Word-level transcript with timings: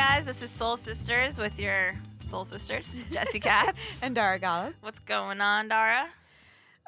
Guys, 0.00 0.24
this 0.24 0.42
is 0.42 0.50
Soul 0.50 0.76
Sisters 0.76 1.38
with 1.38 1.58
your 1.60 1.92
Soul 2.26 2.44
Sisters, 2.44 3.04
Jesse 3.10 3.38
Katz. 3.40 3.78
and 4.00 4.14
Dara 4.14 4.38
Gallup. 4.38 4.74
What's 4.80 4.98
going 5.00 5.40
on, 5.42 5.68
Dara? 5.68 6.08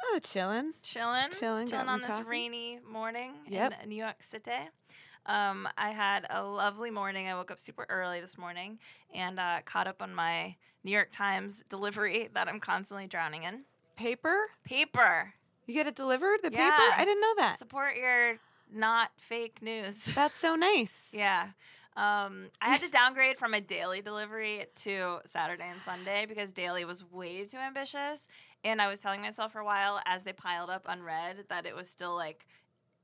Oh, 0.03 0.19
chilling. 0.23 0.73
Chilling, 0.83 1.29
Chilling, 1.39 1.67
got 1.67 1.89
on 1.89 2.01
this 2.01 2.11
coffee. 2.11 2.23
rainy 2.25 2.79
morning 2.91 3.33
Yep. 3.49 3.75
in 3.83 3.89
New 3.91 3.97
York 3.97 4.17
City. 4.23 4.51
Um, 5.27 5.69
I 5.77 5.91
had 5.91 6.27
a 6.31 6.43
lovely 6.43 6.91
morning. 6.91 7.29
I 7.29 7.35
woke 7.35 7.51
up 7.51 7.61
super 7.61 7.87
early 7.91 8.21
this 8.23 8.39
morning 8.39 8.79
and 9.15 9.39
uh, 9.39 9.59
caught 9.67 9.87
up 9.87 10.01
on 10.01 10.15
my 10.15 10.57
New 10.83 10.91
York 10.93 11.11
Times 11.13 11.63
delivery 11.69 12.31
that 12.35 12.49
I'm 12.49 12.61
constantly 12.61 13.07
drowning 13.07 13.43
in. 13.45 13.65
Paper? 13.97 14.47
Paper. 14.65 15.35
You 15.67 15.75
get 15.75 15.87
it 15.87 15.95
delivered? 15.95 16.41
The 16.43 16.51
Yeah. 16.51 16.71
paper? 16.71 16.95
I 16.97 17.05
didn't 17.05 17.21
know 17.21 17.35
that. 17.37 17.59
Support 17.59 17.97
your 17.97 18.39
not 18.73 19.11
fake 19.17 19.61
news. 19.63 20.03
That's 20.15 20.39
so 20.39 20.57
nice. 20.57 21.11
Yeah. 21.13 21.49
Um, 21.97 22.47
I 22.61 22.69
had 22.69 22.81
to 22.83 22.89
downgrade 22.89 23.37
from 23.37 23.53
a 23.53 23.61
daily 23.61 24.01
delivery 24.01 24.67
to 24.77 25.19
Saturday 25.27 25.69
and 25.71 25.83
Sunday 25.83 26.25
because 26.27 26.53
daily 26.53 26.85
was 26.85 27.05
way 27.11 27.45
too 27.45 27.59
ambitious. 27.59 28.29
And 28.65 28.81
I 28.81 28.89
was 28.89 29.01
telling 29.01 29.21
myself 29.21 29.53
for 29.53 29.59
a 29.59 29.65
while 29.65 30.01
as 30.07 30.23
they 30.23 30.33
piled 30.33 30.71
up 30.71 30.87
unread 30.89 31.45
that 31.49 31.67
it 31.67 31.77
was 31.77 31.89
still 31.91 32.15
like 32.15 32.47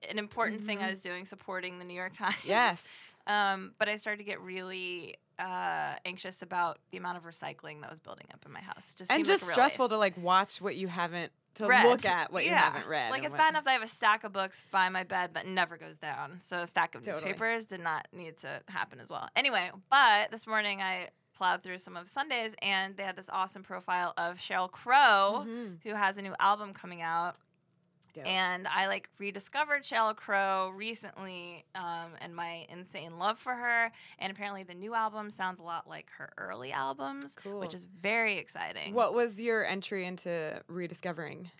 an 0.08 0.19
important 0.19 0.62
thing 0.62 0.80
I 0.80 0.89
was 0.89 1.00
doing 1.00 1.25
supporting 1.25 1.78
the 1.78 1.84
New 1.84 1.95
York 1.95 2.12
Times. 2.17 2.34
Mm-hmm. 2.36 2.48
Yes. 2.48 3.14
Um, 3.27 3.72
but 3.78 3.89
I 3.89 3.97
started 3.97 4.19
to 4.19 4.25
get 4.25 4.41
really 4.41 5.17
uh, 5.39 5.94
anxious 6.05 6.42
about 6.42 6.78
the 6.91 6.98
amount 6.98 7.17
of 7.19 7.25
recycling 7.25 7.81
that 7.83 7.91
was 7.91 7.98
building 7.98 8.27
up 8.33 8.44
in 8.47 8.53
my 8.53 8.61
house. 8.61 8.94
Just 8.94 9.11
And 9.11 9.25
just 9.25 9.42
like 9.45 9.53
stressful 9.53 9.84
waste 9.84 9.91
to 9.92 9.98
like 9.98 10.17
watch 10.19 10.61
what 10.61 10.77
you 10.77 10.89
haven't 10.89 11.33
to 11.55 11.67
read. 11.67 11.86
look 11.86 12.05
at 12.05 12.33
what 12.33 12.45
you 12.45 12.50
haven't 12.50 12.86
read. 12.86 13.11
Like 13.11 13.22
it's 13.25 13.30
what- 13.33 13.39
bad 13.39 13.50
enough 13.50 13.64
that 13.64 13.70
I 13.70 13.75
have 13.75 13.83
a 13.83 13.86
stack 13.89 14.25
of 14.25 14.33
books 14.33 14.64
by 14.70 14.89
my 14.89 15.05
bed 15.05 15.34
that 15.34 15.47
never 15.47 15.77
goes 15.77 15.98
down. 15.98 16.39
So 16.41 16.61
a 16.61 16.67
stack 16.67 16.95
of 16.95 17.03
Totally. 17.03 17.25
newspapers 17.25 17.67
did 17.67 17.80
not 17.80 18.06
need 18.12 18.39
to 18.39 18.61
happen 18.69 19.00
as 19.00 19.11
well. 19.11 19.28
Anyway, 19.36 19.70
but 19.91 20.30
this 20.30 20.47
morning 20.47 20.80
I 20.83 21.08
plowed 21.35 21.63
through 21.63 21.79
some 21.79 21.96
of 21.96 22.08
Sundays 22.08 22.52
and 22.63 22.96
they 22.96 23.05
had 23.05 23.14
this 23.17 23.29
awesome 23.33 23.63
profile 23.63 24.13
of 24.17 24.39
Sheryl 24.39 24.70
Crow, 24.70 25.46
who 25.84 25.95
has 25.95 26.18
a 26.18 26.23
new 26.23 26.34
album 26.40 26.74
coming 26.74 27.01
out. 27.01 27.36
Dope. 28.18 28.27
And 28.27 28.67
I 28.68 28.86
like 28.86 29.08
rediscovered 29.18 29.83
Sheryl 29.84 30.14
Crow 30.14 30.70
recently, 30.74 31.64
um, 31.74 32.12
and 32.20 32.34
my 32.34 32.67
insane 32.68 33.18
love 33.18 33.39
for 33.39 33.55
her. 33.55 33.90
And 34.18 34.30
apparently, 34.30 34.62
the 34.62 34.74
new 34.74 34.95
album 34.95 35.30
sounds 35.30 35.61
a 35.61 35.62
lot 35.62 35.89
like 35.89 36.08
her 36.18 36.33
early 36.36 36.73
albums, 36.73 37.36
Cool. 37.42 37.61
which 37.61 37.74
is 37.74 37.84
very 37.84 38.39
exciting. 38.39 38.95
What 38.95 39.14
was 39.14 39.40
your 39.40 39.64
entry 39.64 40.05
into 40.07 40.61
rediscovering? 40.68 41.51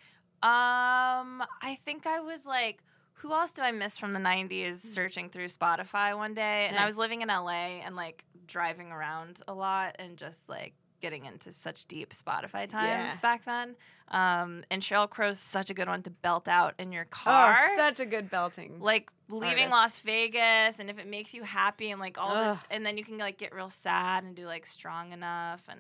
Um, 0.41 1.43
I 1.63 1.77
think 1.85 2.07
I 2.07 2.21
was 2.21 2.47
like, 2.47 2.83
who 3.15 3.33
else 3.33 3.51
do 3.53 3.63
I 3.63 3.73
miss 3.73 3.99
from 3.99 4.13
the 4.13 4.21
90s 4.21 4.77
searching 4.77 5.29
through 5.31 5.47
Spotify 5.47 6.17
one 6.17 6.35
day? 6.35 6.67
And 6.69 6.77
I 6.79 6.87
was 6.87 6.97
living 6.97 7.23
in 7.23 7.29
LA 7.29 7.81
and 7.85 7.97
like 7.97 8.25
driving 8.47 8.93
around 8.93 9.41
a 9.49 9.53
lot 9.55 9.97
and 9.99 10.17
just 10.17 10.43
like 10.49 10.75
getting 11.01 11.25
into 11.25 11.53
such 11.53 11.85
deep 11.87 12.11
Spotify 12.11 12.69
times 12.69 13.13
Yeah. 13.13 13.17
back 13.23 13.45
then. 13.45 13.77
Um, 14.09 14.65
and 14.71 14.81
Sheryl 14.83 15.09
Crow's 15.09 15.39
such 15.39 15.69
a 15.71 15.75
good 15.75 15.89
one 15.89 16.03
to 16.05 16.11
belt 16.11 16.49
out 16.49 16.75
in 16.79 16.93
your 16.93 17.05
car. 17.05 17.55
Oh, 17.71 17.77
such 17.77 18.01
a 18.01 18.07
good 18.07 18.31
belting. 18.31 18.81
like 18.81 19.11
leaving 19.29 19.51
artist. 19.51 19.71
Las 19.71 19.99
Vegas 19.99 20.79
and 20.79 20.89
if 20.89 20.99
it 20.99 21.07
makes 21.07 21.35
you 21.35 21.43
happy 21.43 21.91
and 21.91 22.01
like 22.01 22.17
all 22.19 22.35
this 22.49 22.63
and 22.71 22.85
then 22.87 22.97
you 22.97 23.05
can 23.05 23.19
like 23.19 23.37
get 23.37 23.55
real 23.55 23.69
sad 23.69 24.25
and 24.25 24.35
do 24.35 24.47
like 24.47 24.65
strong 24.65 25.13
enough 25.13 25.63
and 25.69 25.79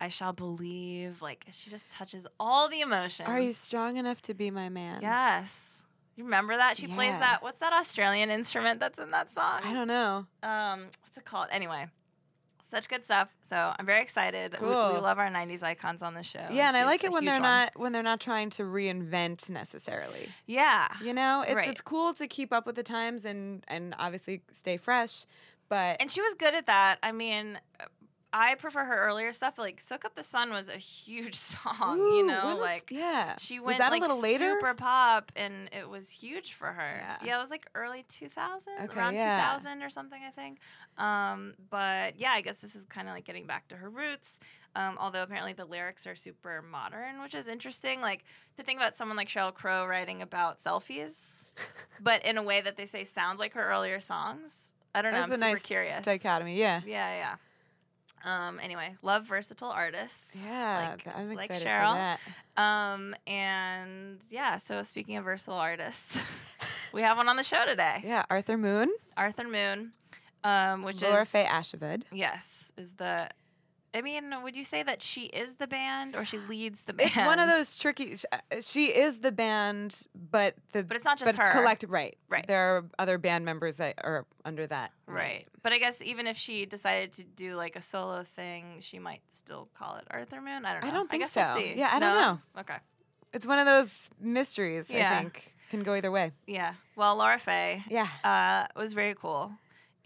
I 0.00 0.08
shall 0.08 0.32
believe 0.32 1.20
like 1.22 1.44
she 1.50 1.70
just 1.70 1.90
touches 1.90 2.26
all 2.40 2.68
the 2.68 2.80
emotions. 2.80 3.28
Are 3.28 3.38
you 3.40 3.52
strong 3.52 3.96
enough 3.96 4.22
to 4.22 4.34
be 4.34 4.50
my 4.50 4.68
man? 4.70 5.00
Yes. 5.02 5.82
You 6.16 6.24
remember 6.24 6.56
that? 6.56 6.78
She 6.78 6.86
plays 6.86 7.18
that. 7.18 7.42
What's 7.42 7.58
that 7.60 7.74
Australian 7.74 8.30
instrument 8.30 8.80
that's 8.80 8.98
in 8.98 9.10
that 9.10 9.30
song? 9.30 9.60
I 9.62 9.74
don't 9.74 9.86
know. 9.88 10.24
Um, 10.42 10.86
what's 11.02 11.18
it 11.18 11.26
called? 11.26 11.48
Anyway, 11.50 11.88
such 12.68 12.88
good 12.88 13.04
stuff. 13.04 13.28
So 13.42 13.72
I'm 13.78 13.86
very 13.86 14.02
excited. 14.02 14.56
We, 14.60 14.66
we 14.66 14.72
love 14.72 15.18
our 15.18 15.28
'90s 15.30 15.62
icons 15.62 16.02
on 16.02 16.14
the 16.14 16.22
show. 16.22 16.46
Yeah, 16.50 16.68
and 16.68 16.76
I 16.76 16.84
like 16.84 17.04
it 17.04 17.12
when 17.12 17.24
they're 17.24 17.34
one. 17.34 17.42
not 17.42 17.72
when 17.76 17.92
they're 17.92 18.02
not 18.02 18.20
trying 18.20 18.50
to 18.50 18.62
reinvent 18.62 19.48
necessarily. 19.48 20.28
Yeah. 20.46 20.88
You 21.02 21.14
know, 21.14 21.42
it's 21.46 21.54
Right. 21.54 21.68
it's 21.68 21.80
cool 21.80 22.12
to 22.14 22.26
keep 22.26 22.52
up 22.52 22.66
with 22.66 22.76
the 22.76 22.82
times 22.82 23.24
and 23.24 23.64
and 23.68 23.94
obviously 23.98 24.42
stay 24.52 24.76
fresh, 24.76 25.26
but 25.68 25.96
And 26.00 26.10
she 26.10 26.20
was 26.20 26.34
good 26.34 26.54
at 26.54 26.66
that. 26.66 26.98
I 27.02 27.12
mean, 27.12 27.58
I 28.38 28.54
prefer 28.56 28.84
her 28.84 28.98
earlier 29.06 29.32
stuff. 29.32 29.56
But 29.56 29.62
like 29.62 29.80
"Soak 29.80 30.04
Up 30.04 30.14
the 30.14 30.22
Sun" 30.22 30.50
was 30.50 30.68
a 30.68 30.76
huge 30.76 31.34
song. 31.52 31.98
you 31.98 32.26
know, 32.26 32.44
was- 32.56 32.58
like 32.58 32.90
yeah. 32.90 33.36
she 33.38 33.58
Was 33.58 33.66
went 33.66 33.78
that 33.78 33.88
a 33.88 33.92
like 33.92 34.02
little 34.02 34.20
later? 34.20 34.56
super 34.60 34.74
pop, 34.74 35.32
and 35.36 35.68
it 35.72 35.88
was 35.88 36.10
huge 36.10 36.52
for 36.52 36.66
her. 36.72 37.16
Yeah. 37.24 37.36
it 37.36 37.40
was 37.40 37.50
like 37.50 37.66
early 37.74 38.04
2000, 38.08 38.72
Okay, 38.84 38.98
around 39.00 39.14
yeah. 39.14 39.52
2000 39.56 39.82
or 39.82 39.88
something, 39.88 40.20
I 40.26 40.30
think. 40.30 40.58
Um, 40.98 41.54
but 41.70 42.18
yeah, 42.18 42.30
I 42.32 42.40
guess 42.42 42.58
this 42.58 42.74
is 42.76 42.84
kind 42.84 43.08
of 43.08 43.14
like 43.14 43.24
getting 43.24 43.46
back 43.46 43.68
to 43.68 43.76
her 43.76 43.88
roots. 43.88 44.38
Um, 44.74 44.98
although 45.00 45.22
apparently 45.22 45.54
the 45.54 45.64
lyrics 45.64 46.06
are 46.06 46.14
super 46.14 46.60
modern, 46.60 47.22
which 47.22 47.34
is 47.34 47.46
interesting. 47.46 48.02
Like 48.02 48.24
to 48.58 48.62
think 48.62 48.78
about 48.78 48.94
someone 48.96 49.16
like 49.16 49.28
Sheryl 49.28 49.54
Crow 49.54 49.86
writing 49.86 50.20
about 50.20 50.58
selfies, 50.58 51.44
but 52.00 52.22
in 52.26 52.36
a 52.36 52.42
way 52.42 52.60
that 52.60 52.76
they 52.76 52.84
say 52.84 53.04
sounds 53.04 53.38
like 53.40 53.54
her 53.54 53.66
earlier 53.70 54.00
songs. 54.00 54.72
I 54.94 55.00
don't 55.02 55.12
know. 55.12 55.20
That's 55.20 55.28
I'm 55.28 55.32
a 55.32 55.34
super 55.38 55.50
nice 55.54 55.62
curious. 55.62 56.04
dichotomy. 56.04 56.56
Yeah. 56.58 56.80
Yeah, 56.86 57.14
yeah. 57.16 57.34
Um, 58.24 58.58
anyway, 58.60 58.96
love 59.02 59.24
versatile 59.24 59.68
artists. 59.68 60.44
Yeah, 60.44 60.90
like, 60.90 61.16
I'm 61.16 61.34
like 61.34 61.50
excited 61.50 61.68
Sheryl. 61.68 61.92
for 61.92 62.16
that. 62.56 62.62
Um, 62.62 63.14
and 63.26 64.18
yeah, 64.30 64.56
so 64.56 64.82
speaking 64.82 65.16
of 65.16 65.24
versatile 65.24 65.54
artists, 65.54 66.22
we 66.92 67.02
have 67.02 67.16
one 67.16 67.28
on 67.28 67.36
the 67.36 67.44
show 67.44 67.64
today. 67.64 68.00
Yeah, 68.04 68.24
Arthur 68.28 68.56
Moon, 68.56 68.92
Arthur 69.16 69.48
Moon, 69.48 69.92
um, 70.42 70.82
which 70.82 71.02
Laura 71.02 71.22
is 71.22 71.28
Faye 71.28 71.48
yes, 72.12 72.72
is 72.76 72.94
the. 72.94 73.28
I 73.94 74.02
mean, 74.02 74.32
would 74.42 74.56
you 74.56 74.64
say 74.64 74.82
that 74.82 75.02
she 75.02 75.24
is 75.26 75.54
the 75.54 75.66
band 75.66 76.14
or 76.16 76.24
she 76.24 76.38
leads 76.38 76.82
the 76.82 76.92
band? 76.92 77.10
It's 77.14 77.16
one 77.16 77.38
of 77.38 77.48
those 77.48 77.76
tricky. 77.76 78.14
uh, 78.30 78.38
She 78.60 78.86
is 78.86 79.20
the 79.20 79.32
band, 79.32 79.96
but 80.14 80.54
the 80.72 80.82
But 80.82 80.96
it's 80.96 81.04
not 81.06 81.18
just 81.18 81.24
but 81.26 81.34
it's 81.34 81.46
her. 81.54 81.58
collective, 81.60 81.90
right? 81.90 82.16
Right. 82.28 82.46
There 82.46 82.76
are 82.76 82.84
other 82.98 83.16
band 83.18 83.44
members 83.44 83.76
that 83.76 83.94
are 84.04 84.26
under 84.44 84.66
that. 84.66 84.92
Right. 85.06 85.46
But 85.62 85.72
I 85.72 85.78
guess 85.78 86.02
even 86.02 86.26
if 86.26 86.36
she 86.36 86.66
decided 86.66 87.12
to 87.14 87.24
do 87.24 87.54
like 87.56 87.74
a 87.76 87.80
solo 87.82 88.22
thing, 88.22 88.76
she 88.80 88.98
might 88.98 89.22
still 89.30 89.68
call 89.74 89.96
it 89.96 90.04
Arthur 90.10 90.40
Moon. 90.40 90.64
I 90.66 90.72
don't 90.74 90.82
know. 90.82 90.88
I 90.88 90.90
don't 90.92 91.10
think 91.10 91.22
guess 91.22 91.32
so. 91.32 91.40
We'll 91.40 91.56
see. 91.56 91.74
Yeah, 91.76 91.88
I 91.92 91.98
don't 91.98 92.14
know. 92.16 92.40
Okay. 92.60 92.76
It's 93.32 93.46
one 93.46 93.58
of 93.58 93.66
those 93.66 94.08
mysteries. 94.20 94.90
Yeah. 94.90 95.12
I 95.12 95.18
think 95.22 95.54
can 95.70 95.82
go 95.82 95.94
either 95.94 96.10
way. 96.12 96.32
Yeah. 96.46 96.74
Well, 96.94 97.16
Lora-Faye. 97.16 97.82
Yeah. 97.88 98.08
Uh, 98.22 98.66
was 98.78 98.92
very 98.92 99.14
cool. 99.14 99.52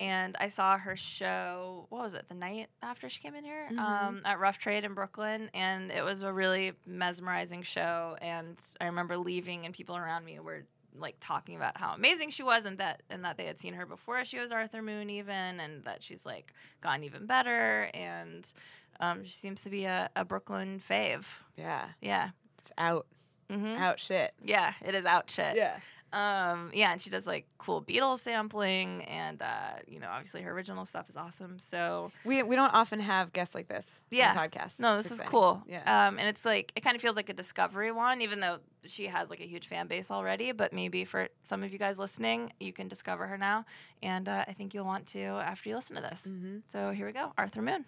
And 0.01 0.35
I 0.41 0.49
saw 0.49 0.79
her 0.79 0.97
show, 0.97 1.87
what 1.91 2.03
was 2.03 2.15
it, 2.15 2.27
the 2.29 2.35
night 2.35 2.69
after 2.83 3.09
she 3.09 3.21
came 3.21 3.35
in 3.35 3.45
here 3.45 3.69
Mm-hmm. 3.71 3.79
um, 3.79 4.23
at 4.25 4.41
Rough 4.41 4.59
Trade 4.59 4.83
in 4.85 4.95
Brooklyn. 4.95 5.51
And 5.55 5.91
it 5.93 6.03
was 6.03 6.23
a 6.23 6.33
really 6.33 6.73
mesmerizing 6.87 7.63
show. 7.63 8.17
And 8.23 8.57
I 8.81 8.87
remember 8.87 9.19
leaving, 9.19 9.67
and 9.67 9.75
people 9.75 9.97
around 9.97 10.25
me 10.25 10.39
were 10.41 10.65
like 10.99 11.17
talking 11.21 11.55
about 11.55 11.77
how 11.77 11.93
amazing 11.95 12.31
she 12.31 12.43
was 12.43 12.65
and 12.65 12.79
that 12.79 13.03
and 13.11 13.25
that 13.25 13.37
they 13.37 13.45
had 13.47 13.61
seen 13.61 13.75
her 13.75 13.87
before 13.87 14.25
she 14.25 14.41
was 14.41 14.51
Arthur 14.51 14.83
Moon 14.83 15.09
even 15.09 15.61
and 15.61 15.85
that 15.85 16.03
she's 16.03 16.27
like 16.27 16.53
gotten 16.81 17.05
even 17.05 17.27
better 17.27 17.89
and 17.95 18.53
um, 18.99 19.25
she 19.25 19.37
seems 19.37 19.63
to 19.63 19.71
be 19.71 19.85
a, 19.85 20.11
a 20.17 20.25
Brooklyn 20.25 20.81
fave. 20.81 21.27
Yeah. 21.57 21.87
Yeah. 22.01 22.31
It's 22.59 22.73
out. 22.77 23.07
out 23.53 24.01
shit. 24.01 24.33
Yeah, 24.45 24.73
it 24.85 24.95
is 24.97 25.07
out 25.07 25.31
shit. 25.31 25.55
Yeah. 25.57 25.77
Um, 26.13 26.71
yeah, 26.75 26.93
and 26.93 27.01
she 27.01 27.09
does 27.11 27.27
like 27.27 27.47
cool 27.59 27.83
Beatles 27.83 28.19
sampling, 28.21 29.05
and 29.05 29.41
uh, 29.41 29.75
you 29.87 30.01
know, 30.01 30.09
obviously 30.11 30.43
her 30.43 30.51
original 30.51 30.85
stuff 30.85 31.09
is 31.09 31.17
awesome. 31.17 31.59
So 31.59 32.11
We 32.25 32.43
we 32.43 32.57
don't 32.57 32.75
often 32.75 33.01
have 33.01 33.33
guests 33.33 33.55
like 33.55 33.69
this. 33.69 33.87
yeah, 34.11 34.31
on 34.31 34.49
podcasts. 34.49 34.79
No, 34.79 34.97
this 34.97 35.07
is 35.07 35.13
exciting. 35.21 35.31
cool. 35.31 35.63
Yeah. 35.69 36.09
Um, 36.09 36.19
and 36.19 36.29
it's 36.29 36.45
like 36.45 36.73
it 36.75 36.81
kind 36.81 36.97
of 36.97 37.03
feels 37.03 37.17
like 37.17 37.29
a 37.29 37.33
discovery 37.35 37.93
one, 37.93 38.23
even 38.23 38.41
though 38.41 38.59
she 38.87 39.07
has 39.07 39.31
like 39.31 39.41
a 39.41 39.47
huge 39.47 39.69
fan 39.69 39.87
base 39.87 40.11
already. 40.11 40.53
But 40.53 40.73
maybe 40.73 41.05
for 41.05 41.29
some 41.43 41.63
of 41.63 41.73
you 41.73 41.79
guys 41.79 41.99
listening, 41.99 42.53
you 42.59 42.73
can 42.73 42.89
discover 42.89 43.27
her 43.29 43.39
now, 43.39 43.65
and 44.03 44.29
uh, 44.29 44.45
I 44.49 44.53
think 44.53 44.75
you'll 44.75 44.87
want 44.87 45.07
to 45.09 45.21
after 45.21 45.69
you 45.69 45.77
listen 45.77 45.95
to 45.97 46.03
this. 46.03 46.27
Mm-hmm. 46.29 46.59
So 46.69 46.91
here 46.91 47.07
we 47.07 47.13
go, 47.13 47.33
Arthur 47.39 47.63
Moon. 47.63 47.85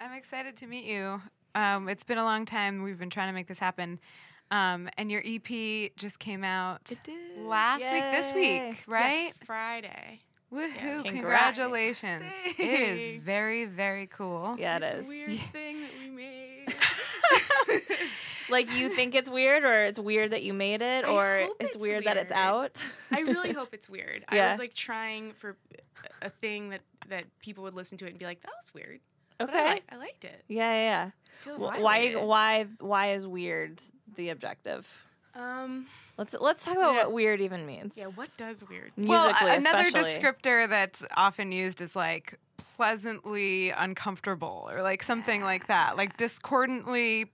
I'm 0.00 0.12
excited 0.12 0.56
to 0.58 0.66
meet 0.66 0.84
you. 0.84 1.20
Um, 1.54 1.88
it's 1.88 2.04
been 2.04 2.18
a 2.18 2.24
long 2.24 2.44
time. 2.44 2.82
We've 2.82 2.98
been 2.98 3.10
trying 3.10 3.28
to 3.28 3.32
make 3.32 3.46
this 3.46 3.58
happen. 3.58 3.98
Um, 4.50 4.88
and 4.96 5.10
your 5.10 5.22
EP 5.24 5.90
just 5.96 6.18
came 6.18 6.44
out 6.44 6.92
last 7.38 7.80
week, 7.92 8.02
this 8.12 8.32
week, 8.32 8.84
right? 8.86 9.12
Yes, 9.12 9.32
Friday. 9.44 10.20
Woohoo! 10.52 11.02
Congrats. 11.04 11.08
Congratulations! 11.10 12.22
It 12.56 12.60
is 12.60 13.04
Thanks. 13.04 13.24
very, 13.24 13.64
very 13.64 14.06
cool. 14.06 14.54
Yeah, 14.58 14.76
it 14.76 14.82
it's 14.84 14.94
is. 14.94 15.06
a 15.06 15.08
weird 15.08 15.40
thing 15.52 15.80
that 15.80 15.90
we 16.00 16.10
made. 16.10 16.66
Like 18.48 18.72
you 18.72 18.88
think 18.90 19.16
it's 19.16 19.28
weird, 19.28 19.64
or 19.64 19.82
it's 19.86 19.98
weird 19.98 20.30
that 20.30 20.44
you 20.44 20.54
made 20.54 20.80
it, 20.80 21.04
or 21.04 21.38
it's 21.58 21.74
it's 21.74 21.76
weird, 21.76 22.04
that 22.04 22.16
it's 22.16 22.30
out. 22.30 22.80
I 23.10 23.22
really 23.22 23.52
hope 23.54 23.74
it's 23.74 23.90
weird. 23.90 24.24
I 24.28 24.46
was 24.46 24.60
like 24.60 24.72
trying 24.72 25.32
for 25.32 25.56
a 26.22 26.26
a 26.26 26.30
thing 26.30 26.68
that 26.70 26.82
that 27.08 27.24
people 27.40 27.64
would 27.64 27.74
listen 27.74 27.98
to 27.98 28.06
it 28.06 28.10
and 28.10 28.18
be 28.20 28.24
like, 28.24 28.42
"That 28.42 28.52
was 28.56 28.72
weird." 28.72 29.00
But 29.38 29.50
I, 29.50 29.52
Okay. 29.52 29.74
li- 29.74 29.82
I 29.90 29.96
liked 29.96 30.24
it. 30.24 30.44
Yeah, 30.46 30.72
yeah. 30.72 30.80
yeah. 30.84 31.10
I 31.10 31.30
feel 31.34 31.58
Why? 31.58 32.12
Why? 32.12 32.66
Why 32.78 33.10
is 33.14 33.26
weird 33.26 33.80
the 34.16 34.30
objective? 34.30 34.86
Um. 35.34 35.86
Let's 36.18 36.34
let's 36.40 36.64
talk 36.64 36.76
about 36.76 36.94
Yeah. 36.94 36.98
what 37.04 37.12
weird 37.12 37.40
even 37.42 37.66
means. 37.66 37.92
Yeah. 37.94 38.06
What 38.06 38.30
does 38.38 38.64
weird? 38.66 38.90
Well, 38.96 39.26
musically? 39.26 39.50
a- 39.50 39.56
another 39.58 39.82
especially. 39.88 40.22
descriptor 40.22 40.66
that's 40.68 41.04
often 41.14 41.52
used 41.52 41.82
is 41.82 41.94
like 41.94 42.38
pleasantly 42.56 43.70
uncomfortable 43.70 44.66
or 44.70 44.80
like 44.82 45.02
something 45.02 45.42
like 45.42 45.66
that, 45.66 45.96
like 45.98 46.16
discordantly 46.16 47.26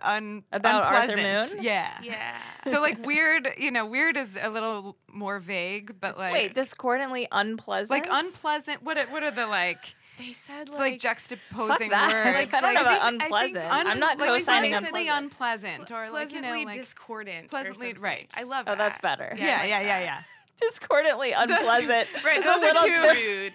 un- 0.00 0.44
About 0.52 0.86
Arthur 0.86 1.12
unpleasant. 1.18 1.56
Moon? 1.56 1.64
Yeah. 1.64 1.90
Yeah. 2.02 2.38
So 2.70 2.80
like 2.80 3.04
weird, 3.04 3.48
you 3.58 3.70
know, 3.70 3.84
weird 3.84 4.16
is 4.16 4.38
a 4.40 4.48
little 4.48 4.96
more 5.08 5.38
vague, 5.38 6.00
but 6.00 6.16
like 6.16 6.32
Wait, 6.32 6.54
discordantly 6.54 7.28
unpleasant. 7.32 7.90
like 7.90 8.06
unpleasant. 8.10 8.82
What 8.82 8.96
what 9.10 9.22
are 9.22 9.30
the 9.30 9.46
like 9.46 9.94
they 10.18 10.32
said 10.32 10.68
like, 10.68 10.78
like, 10.78 10.98
juxtaposing 11.00 11.90
that. 11.90 12.12
words? 12.12 12.52
Like, 12.52 12.54
I 12.54 12.60
don't 12.60 12.74
know 12.74 12.80
I 12.80 12.82
about 12.82 12.90
think- 12.92 13.02
I 13.02 13.08
think 13.10 13.22
unpleasant. 13.22 13.72
un- 13.72 13.86
I'm 13.86 13.98
not 13.98 14.18
like, 14.18 14.28
co-signing 14.28 14.70
pleasantly 14.72 15.08
unpleasant. 15.08 15.72
unpleasant 15.80 15.90
or 15.90 16.10
like 16.12 16.32
you 16.32 16.40
know 16.42 16.50
like 16.64 16.76
discordant. 16.76 17.48
pleasantly- 17.48 17.88
something. 17.88 18.02
right. 18.02 18.30
I 18.36 18.42
love 18.42 18.66
Oh, 18.68 18.72
that. 18.72 18.78
that's 18.78 18.98
better. 18.98 19.34
Yeah, 19.36 19.44
yeah 19.44 19.58
like 19.60 19.68
yeah 19.68 19.80
yeah 19.80 20.00
yeah. 20.00 20.22
Discordantly 20.60 21.32
unpleasant. 21.32 22.08
Right, 22.24 22.42
those 22.44 22.62
are 22.62 22.72
too- 22.72 23.20
rude. 23.20 23.54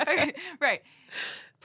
okay, 0.02 0.32
right. 0.60 0.82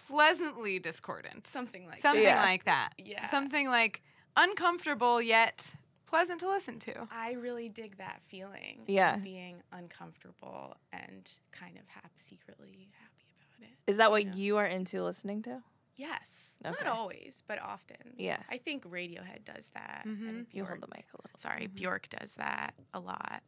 Pleasantly 0.07 0.79
discordant. 0.79 1.47
Something 1.47 1.85
like 1.85 1.95
that. 1.95 2.01
Something 2.01 2.23
Yeah. 2.23 2.41
like 2.41 2.65
that. 2.65 2.89
Yeah. 2.97 3.29
Something 3.29 3.69
like 3.69 4.01
uncomfortable 4.35 5.21
yet 5.21 5.73
pleasant 6.13 6.39
to 6.41 6.49
listen 6.49 6.77
to. 6.79 7.07
I 7.11 7.33
really 7.33 7.69
dig 7.69 7.97
that 7.97 8.21
feeling. 8.27 8.83
Yeah. 8.87 9.15
Of 9.15 9.23
being 9.23 9.63
uncomfortable 9.71 10.77
and 10.91 11.29
kind 11.51 11.77
of 11.77 11.87
happy, 11.87 12.09
secretly 12.17 12.89
happy 12.99 13.25
about 13.35 13.67
it. 13.69 13.91
Is 13.91 13.97
that 13.97 14.11
what 14.11 14.35
you 14.35 14.57
are 14.57 14.65
into 14.67 15.03
listening 15.03 15.41
to? 15.43 15.61
Yes. 15.95 16.55
Okay. 16.65 16.75
Not 16.83 16.95
always, 16.95 17.43
but 17.47 17.59
often. 17.61 17.97
Yeah. 18.17 18.37
I 18.49 18.57
think 18.57 18.83
Radiohead 18.89 19.43
does 19.45 19.71
that. 19.73 20.03
Mm-hmm. 20.07 20.27
And 20.29 20.47
You 20.51 20.65
hold 20.65 20.79
Bjork- 20.79 20.89
the 20.89 20.95
mic 20.95 21.05
a 21.13 21.17
little. 21.21 21.39
Sorry, 21.39 21.67
Bjork 21.67 22.09
does 22.09 22.35
that 22.35 22.73
a 22.93 22.99
lot. 22.99 23.41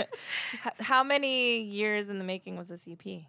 H- 0.65 0.71
How 0.79 1.03
many 1.03 1.61
years 1.61 2.09
in 2.09 2.17
the 2.19 2.23
making 2.23 2.57
was 2.57 2.67
this 2.69 2.87
EP? 2.87 3.23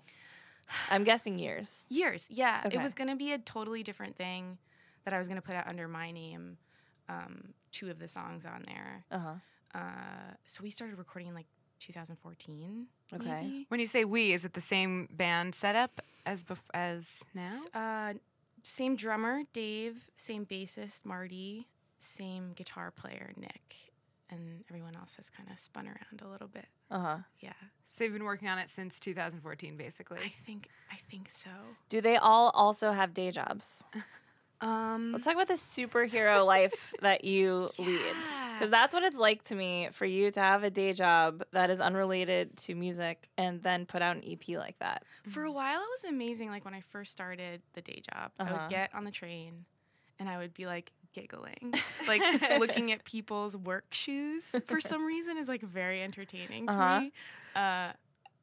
I'm 0.90 1.04
guessing 1.04 1.38
years. 1.38 1.84
Years, 1.88 2.26
yeah. 2.30 2.62
Okay. 2.66 2.76
It 2.78 2.82
was 2.82 2.94
going 2.94 3.08
to 3.08 3.16
be 3.16 3.32
a 3.32 3.38
totally 3.38 3.82
different 3.82 4.16
thing 4.16 4.58
that 5.04 5.12
I 5.14 5.18
was 5.18 5.28
going 5.28 5.36
to 5.40 5.46
put 5.46 5.54
out 5.56 5.66
under 5.66 5.86
my 5.88 6.10
name. 6.10 6.56
Um, 7.08 7.52
two 7.70 7.90
of 7.90 7.98
the 7.98 8.08
songs 8.08 8.46
on 8.46 8.64
there. 8.66 9.04
Uh 9.10 9.18
huh. 9.18 9.34
Uh, 9.74 10.34
so 10.46 10.62
we 10.62 10.70
started 10.70 10.96
recording 10.98 11.28
in 11.28 11.34
like 11.34 11.46
2014. 11.80 12.86
Okay. 13.12 13.24
maybe. 13.42 13.66
When 13.68 13.80
you 13.80 13.86
say 13.86 14.04
we, 14.04 14.32
is 14.32 14.44
it 14.44 14.54
the 14.54 14.60
same 14.60 15.08
band 15.12 15.54
setup 15.54 16.00
as 16.24 16.42
bef- 16.44 16.58
as 16.72 17.22
now? 17.34 17.42
S- 17.42 17.68
Uh, 17.74 18.12
same 18.62 18.96
drummer, 18.96 19.42
Dave. 19.52 20.06
Same 20.16 20.46
bassist, 20.46 21.04
Marty. 21.04 21.66
Same 21.98 22.52
guitar 22.54 22.90
player, 22.90 23.32
Nick. 23.36 23.92
And 24.30 24.64
everyone 24.70 24.96
else 24.96 25.16
has 25.16 25.28
kind 25.30 25.48
of 25.50 25.58
spun 25.58 25.86
around 25.86 26.22
a 26.24 26.28
little 26.28 26.48
bit. 26.48 26.66
Uh 26.90 26.98
huh. 27.00 27.16
Yeah, 27.40 27.52
So 27.92 28.04
you've 28.04 28.12
been 28.14 28.24
working 28.24 28.48
on 28.48 28.58
it 28.58 28.70
since 28.70 28.98
2014, 28.98 29.76
basically. 29.76 30.18
I 30.24 30.28
think 30.28 30.68
I 30.90 30.96
think 30.96 31.28
so. 31.32 31.50
Do 31.88 32.00
they 32.00 32.16
all 32.16 32.50
also 32.50 32.92
have 32.92 33.12
day 33.14 33.30
jobs? 33.30 33.82
Um, 34.60 35.12
Let's 35.12 35.24
talk 35.24 35.34
about 35.34 35.48
the 35.48 35.54
superhero 35.54 36.46
life 36.56 36.94
that 37.02 37.24
you 37.24 37.68
lead. 37.78 38.00
Because 38.54 38.70
that's 38.70 38.94
what 38.94 39.02
it's 39.02 39.16
like 39.18 39.44
to 39.44 39.54
me 39.54 39.90
for 39.92 40.06
you 40.06 40.30
to 40.30 40.40
have 40.40 40.64
a 40.64 40.70
day 40.70 40.94
job 40.94 41.44
that 41.52 41.68
is 41.68 41.80
unrelated 41.80 42.56
to 42.58 42.74
music 42.74 43.28
and 43.36 43.62
then 43.62 43.84
put 43.84 44.00
out 44.00 44.16
an 44.16 44.22
EP 44.24 44.56
like 44.56 44.78
that. 44.78 45.02
For 45.26 45.42
a 45.42 45.52
while, 45.52 45.80
it 45.80 45.88
was 45.90 46.04
amazing. 46.04 46.48
Like 46.48 46.64
when 46.64 46.72
I 46.72 46.80
first 46.80 47.12
started 47.12 47.60
the 47.74 47.82
day 47.82 48.00
job, 48.14 48.30
I 48.38 48.44
Uh-huh. 48.44 48.52
would 48.62 48.70
get 48.70 48.94
on 48.94 49.04
the 49.04 49.10
train 49.10 49.66
and 50.18 50.30
I 50.30 50.38
would 50.38 50.54
be 50.54 50.64
like 50.64 50.92
giggling, 51.14 51.72
like 52.06 52.20
looking 52.60 52.92
at 52.92 53.04
people's 53.04 53.56
work 53.56 53.86
shoes 53.92 54.54
for 54.66 54.80
some 54.80 55.04
reason 55.06 55.38
is 55.38 55.48
like 55.48 55.62
very 55.62 56.02
entertaining 56.02 56.66
to 56.66 56.72
Uh-huh. 56.74 57.00
me. 57.00 57.12
Uh, 57.56 57.92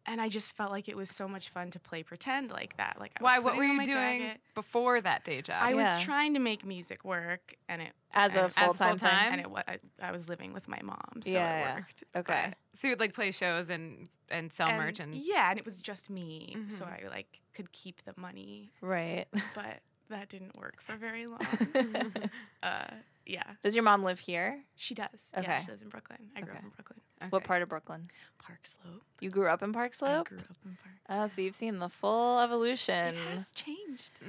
and 0.07 0.19
I 0.19 0.29
just 0.29 0.57
felt 0.57 0.71
like 0.71 0.89
it 0.89 0.97
was 0.97 1.11
so 1.11 1.27
much 1.27 1.49
fun 1.49 1.69
to 1.71 1.79
play 1.79 2.01
pretend 2.01 2.49
like 2.49 2.75
that. 2.77 2.97
Like 2.99 3.11
I 3.19 3.21
was 3.23 3.29
Why? 3.31 3.39
What 3.39 3.55
were 3.55 3.63
you 3.63 3.85
doing 3.85 4.21
jacket. 4.21 4.41
before 4.55 4.99
that 4.99 5.23
day 5.23 5.43
job? 5.43 5.57
I 5.61 5.69
Yeah. 5.73 5.93
was 5.93 6.01
trying 6.01 6.33
to 6.33 6.39
make 6.39 6.65
music 6.65 7.05
work, 7.05 7.53
and 7.69 7.83
it 7.83 7.91
As 8.11 8.35
a 8.35 8.45
and- 8.45 8.53
full 8.55 8.73
time 8.73 9.31
and 9.33 9.41
it 9.41 9.47
I, 9.67 9.77
I 10.01 10.11
was 10.11 10.27
living 10.27 10.53
with 10.53 10.67
my 10.67 10.79
mom, 10.81 11.21
so 11.21 11.29
Yeah, 11.29 11.69
it 11.69 11.75
worked. 11.75 12.03
Okay. 12.15 12.45
but- 12.49 12.57
so 12.79 12.87
you 12.87 12.93
would 12.93 12.99
like 12.99 13.13
play 13.13 13.31
shows 13.31 13.69
and 13.69 14.09
and 14.29 14.51
sell 14.51 14.69
and- 14.69 14.77
merch 14.77 14.99
and 14.99 15.13
yeah, 15.13 15.49
and 15.51 15.59
it 15.59 15.65
was 15.65 15.77
just 15.79 16.09
me, 16.09 16.55
so 16.67 16.85
Mhm. 16.85 17.05
I 17.05 17.09
like 17.09 17.39
could 17.53 17.71
keep 17.71 18.01
the 18.03 18.13
money 18.17 18.71
Right. 18.81 19.27
but 19.53 19.81
that 20.11 20.29
didn't 20.29 20.55
work 20.57 20.81
for 20.81 20.95
very 20.95 21.25
long. 21.27 21.39
uh, 22.63 22.85
yeah, 23.25 23.43
Does 23.63 23.75
your 23.75 23.83
mom 23.83 24.03
live 24.03 24.19
here? 24.19 24.61
she 24.75 24.93
does. 24.95 25.29
Okay. 25.37 25.45
Yeah, 25.47 25.57
she 25.61 25.67
lives 25.71 25.81
in 25.81 25.89
Brooklyn. 25.89 26.19
I 26.35 26.41
grew 26.41 26.51
Okay. 26.51 26.59
up 26.59 26.63
in 26.65 26.69
Brooklyn. 26.71 26.97
What 27.29 27.43
part 27.43 27.61
of 27.61 27.69
Brooklyn? 27.69 28.07
Park 28.39 28.61
Slope. 28.65 29.03
You 29.19 29.29
grew 29.29 29.47
up 29.47 29.61
in 29.61 29.71
Park 29.73 29.93
Slope? 29.93 30.27
I 30.27 30.29
grew 30.29 30.39
up 30.39 30.57
in 30.65 30.75
Park. 30.81 30.95
Oh, 31.07 31.27
so 31.27 31.41
you've 31.43 31.53
seen 31.53 31.77
the 31.77 31.87
full 31.87 32.39
evolution. 32.39 33.09
It 33.09 33.15
has 33.33 33.51
changed. 33.51 34.19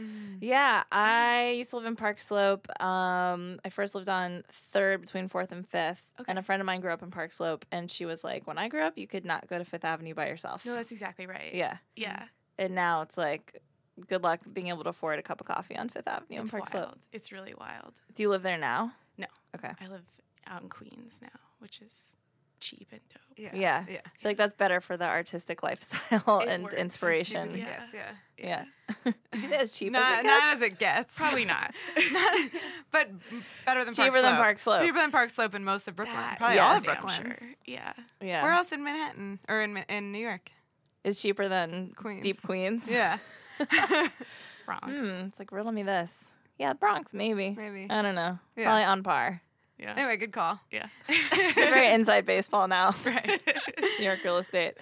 Yeah, 0.40 0.82
I 0.92 1.54
used 1.56 1.70
to 1.70 1.76
live 1.76 1.86
in 1.86 1.96
Park 1.96 2.20
Slope. 2.20 2.68
Um, 2.82 3.60
I 3.64 3.70
first 3.70 3.94
lived 3.94 4.10
on 4.10 4.44
Third 4.72 5.00
between 5.00 5.28
Fourth 5.28 5.52
and 5.52 5.66
Fifth, 5.66 6.02
Okay. 6.20 6.28
and 6.30 6.38
a 6.38 6.42
friend 6.42 6.60
of 6.60 6.66
mine 6.66 6.82
grew 6.82 6.92
up 6.92 7.02
in 7.02 7.10
Park 7.10 7.32
Slope, 7.32 7.64
and 7.72 7.90
she 7.90 8.04
was 8.04 8.22
like, 8.22 8.46
"When 8.46 8.58
I 8.58 8.68
grew 8.68 8.82
up, 8.82 8.98
you 8.98 9.06
could 9.06 9.24
not 9.24 9.46
go 9.48 9.56
to 9.56 9.64
Fifth 9.64 9.86
Avenue 9.86 10.12
by 10.14 10.26
yourself." 10.28 10.66
No, 10.66 10.74
that's 10.74 10.92
exactly 10.92 11.26
right. 11.26 11.54
yeah, 11.54 11.78
Yeah. 11.96 12.24
and 12.58 12.74
now 12.74 13.00
it's 13.02 13.16
like, 13.16 13.62
good 14.08 14.22
luck 14.22 14.40
being 14.52 14.68
able 14.68 14.82
to 14.84 14.90
afford 14.90 15.18
a 15.18 15.22
cup 15.22 15.40
of 15.40 15.46
coffee 15.46 15.76
on 15.76 15.88
Fifth 15.88 16.08
Avenue 16.08 16.37
in 16.38 16.42
It's 16.42 16.50
Park 16.50 16.72
wild. 16.75 16.87
Slope. 16.88 16.99
It's 17.12 17.32
really 17.32 17.54
wild. 17.58 17.92
Do 18.14 18.22
you 18.22 18.28
live 18.30 18.42
there 18.42 18.58
now? 18.58 18.92
No, 19.18 19.26
Okay, 19.56 19.70
I 19.80 19.87
live 19.88 20.02
out 20.46 20.62
in 20.62 20.68
Queens 20.68 21.18
now, 21.22 21.28
which 21.58 21.80
is 21.80 22.16
cheap 22.61 22.88
and 22.92 23.00
dope. 23.12 23.22
yeah 23.37 23.50
yeah, 23.54 23.84
yeah. 23.88 23.99
I 24.06 24.08
feel 24.18 24.30
like 24.30 24.37
that's 24.37 24.54
better 24.54 24.80
for 24.80 24.96
the 24.96 25.04
artistic 25.04 25.62
lifestyle 25.64 26.38
It 26.40 26.49
and 26.49 26.62
works. 26.62 26.75
inspiration. 26.76 27.49
Cheap 27.49 27.49
as 27.49 27.54
it 27.54 27.58
Yeah. 27.58 27.78
gets, 27.80 27.94
yeah. 27.94 28.64
Yeah, 29.04 29.12
Did 29.32 29.42
you 29.42 29.49
say 29.49 29.56
as 29.56 29.72
cheap 29.72 29.92
Not, 29.92 30.12
as 30.12 30.20
it 30.20 30.22
gets? 30.22 30.26
not 30.26 30.40
gets? 30.40 30.54
as 30.54 30.62
it 30.62 30.78
gets. 30.78 31.16
Probably 31.16 31.44
not. 31.44 31.75
but 32.90 33.08
better 33.66 33.84
than 33.84 33.94
Park 33.94 34.06
Cheaper 34.06 34.22
than 34.22 34.32
Slope. 34.32 34.37
Park 34.37 34.58
Slope. 34.58 34.82
Cheaper 34.82 34.99
than 34.99 35.11
Park 35.11 35.30
Slope 35.30 35.54
and 35.54 35.64
most 35.64 35.88
of 35.88 35.96
Brooklyn. 35.96 36.16
That 36.16 36.38
Probably 36.38 36.56
is 36.58 36.62
all 36.64 36.76
of 36.76 36.84
Brooklyn. 36.84 37.14
Sure. 37.22 37.37
Yeah. 37.66 37.92
Yeah, 38.20 38.42
Where 38.42 38.52
else 38.52 38.72
in 38.72 38.82
Manhattan 38.84 39.38
or 39.49 39.61
in 39.62 39.76
in 39.88 40.12
New 40.12 40.18
York? 40.18 40.50
is 41.04 41.20
cheaper 41.20 41.49
than 41.49 41.92
Queens. 41.96 42.22
Deep 42.22 42.40
Queens? 42.42 42.87
Yeah, 42.88 43.18
Bronx. 44.66 44.87
Hmm, 44.87 45.26
it's 45.26 45.38
like 45.38 45.50
riddle 45.52 45.73
me 45.73 45.83
this. 45.83 46.25
Yeah, 46.59 46.73
Bronx 46.75 47.12
maybe. 47.14 47.50
Maybe. 47.50 47.87
I 47.90 48.02
don't 48.02 48.14
know. 48.14 48.38
Yeah. 48.57 48.64
Probably 48.64 48.85
on 48.85 49.02
par. 49.02 49.42
Yeah. 49.78 49.95
anyway, 49.97 50.16
good 50.16 50.33
call. 50.33 50.61
Yeah. 50.71 50.87
It's 51.09 51.54
very 51.71 51.92
inside 51.92 52.25
baseball 52.26 52.69
now. 52.69 52.95
Right. 53.04 53.40
New 53.99 54.04
York 54.04 54.21
real 54.25 54.37
estate. 54.38 54.75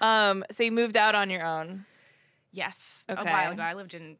Um, 0.00 0.44
so 0.50 0.62
you 0.62 0.72
moved 0.72 0.96
out 0.96 1.14
on 1.14 1.30
your 1.30 1.44
own. 1.44 1.86
Yes, 2.52 3.06
Okay. 3.08 3.20
a 3.22 3.24
while 3.24 3.52
ago. 3.52 3.62
I 3.62 3.72
lived 3.72 3.94
in 3.94 4.18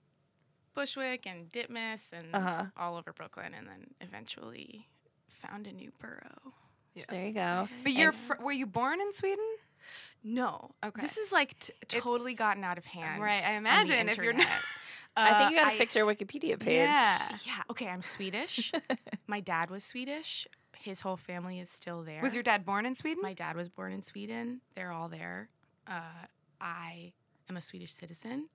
Bushwick 0.75 1.27
and 1.27 1.51
Ditmas 1.51 2.13
and 2.15 2.35
Uh-huh. 2.35 2.65
all 2.79 2.97
over 2.97 3.13
Brooklyn, 3.13 3.53
and 3.53 3.69
then 3.69 3.89
eventually 4.01 4.89
found 5.29 5.67
a 5.67 5.73
new 5.73 5.93
borough. 6.01 6.55
Yes. 6.95 7.07
There 7.11 7.27
you 7.27 7.33
go. 7.35 7.69
But 7.83 7.93
you're 7.93 8.13
fr- 8.13 8.41
were 8.41 8.53
you 8.53 8.67
born 8.67 9.01
in 9.03 9.13
Sweden? 9.13 9.45
No. 10.25 10.71
Okay. 10.85 11.01
This 11.03 11.19
is 11.19 11.33
like 11.33 11.59
t- 11.59 11.73
totally 11.89 12.35
gotten 12.35 12.65
out 12.65 12.79
of 12.79 12.85
hand. 12.87 13.23
Right, 13.23 13.43
I 13.45 13.53
imagine 13.53 14.09
if 14.09 14.17
you're 14.17 14.33
not- 14.33 14.43
internet. 14.43 14.63
I 15.17 15.39
think 15.41 15.51
you 15.53 15.59
Uh, 15.59 15.65
got 15.65 15.71
to 15.73 15.77
fix 15.79 15.95
your 15.95 16.07
Wikipedia 16.07 16.59
page. 16.59 16.79
Yeah. 16.89 17.37
Yeah. 17.47 17.63
Okay, 17.71 17.87
I'm 17.89 18.01
Swedish. 18.03 18.73
My 19.27 19.41
dad 19.41 19.71
was 19.71 19.85
Swedish. 19.85 20.47
His 20.79 21.03
whole 21.03 21.17
family 21.19 21.61
is 21.61 21.69
still 21.71 22.03
there. 22.03 22.23
Was 22.23 22.35
your 22.35 22.43
dad 22.43 22.65
born 22.65 22.87
in 22.87 22.95
Sweden? 22.95 23.21
My 23.23 23.35
dad 23.35 23.55
was 23.57 23.69
born 23.69 23.93
in 23.93 24.03
Sweden. 24.03 24.63
They're 24.75 24.91
all 24.91 25.09
there. 25.09 25.49
Uh, 25.87 26.27
I 26.61 27.13
am 27.51 27.57
a 27.57 27.61
Swedish 27.61 27.93
citizen, 27.93 28.49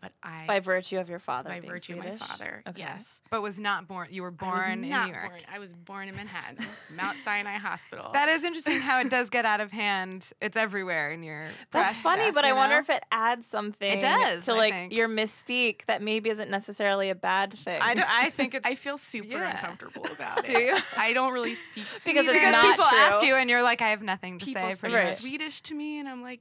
but 0.00 0.12
I 0.22 0.44
By 0.46 0.60
virtue 0.60 0.98
of 0.98 1.08
your 1.08 1.18
father. 1.18 1.48
by 1.50 1.60
being 1.60 1.72
virtue 1.72 1.94
Swedish? 1.94 2.14
of 2.14 2.20
my 2.20 2.26
father. 2.26 2.62
Okay. 2.68 2.80
Yes. 2.80 3.22
but 3.30 3.42
was 3.42 3.58
not 3.58 3.88
born. 3.88 4.08
You 4.10 4.22
were 4.22 4.34
I 4.40 4.44
was 4.54 4.64
born 4.64 4.70
in 4.72 4.80
New 4.82 4.88
York. 4.88 5.28
born- 5.30 5.40
I 5.52 5.58
was 5.58 5.72
born 5.72 6.08
in 6.08 6.16
Manhattan, 6.16 6.64
Mount 6.94 7.18
Sinai 7.18 7.56
Hospital. 7.58 8.10
That 8.12 8.28
is 8.28 8.44
interesting 8.44 8.80
how 8.80 9.00
it 9.00 9.10
does 9.10 9.30
get 9.30 9.44
out 9.44 9.60
of 9.60 9.72
hand. 9.72 10.30
It's 10.40 10.56
everywhere 10.56 11.10
in 11.12 11.22
your. 11.22 11.48
That's 11.70 11.96
funny, 11.96 12.22
stuff, 12.24 12.34
but 12.34 12.44
I 12.44 12.48
you 12.48 12.54
wonder 12.56 12.76
if 12.78 12.90
it 12.90 13.02
adds 13.10 13.46
something 13.46 13.92
It 13.92 14.00
does, 14.00 14.44
to 14.46 14.54
like 14.54 14.92
your 14.92 15.08
mystique 15.08 15.84
that 15.86 16.02
maybe 16.02 16.30
isn't 16.30 16.50
necessarily 16.50 17.10
a 17.10 17.14
bad 17.14 17.52
thing. 17.54 17.80
I, 17.80 17.94
don't, 17.94 18.08
I 18.08 18.30
think 18.30 18.54
it's. 18.54 18.66
I 18.66 18.74
feel 18.74 18.98
super 18.98 19.28
yeah. 19.38 19.50
uncomfortable 19.52 20.06
about 20.12 20.48
it. 20.48 20.54
Do 20.54 20.60
you? 20.60 20.76
I 20.96 21.12
don't 21.12 21.32
really 21.32 21.54
speak 21.54 21.84
Because 21.86 22.02
Swedish. 22.02 22.24
it's 22.26 22.32
Because 22.34 22.52
not 22.52 22.62
people 22.70 22.84
ask 22.84 23.22
you 23.22 23.34
and 23.36 23.48
you're 23.50 23.62
like, 23.62 23.82
I 23.82 23.88
have 23.88 24.02
nothing 24.02 24.38
to 24.38 24.44
people 24.44 24.62
say. 24.62 24.74
speak 24.74 24.94
Right. 24.94 25.06
Swedish 25.06 25.60
to 25.62 25.74
me, 25.74 25.98
and 26.00 26.08
I'm 26.08 26.22
like, 26.22 26.40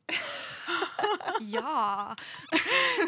yeah. 1.42 2.14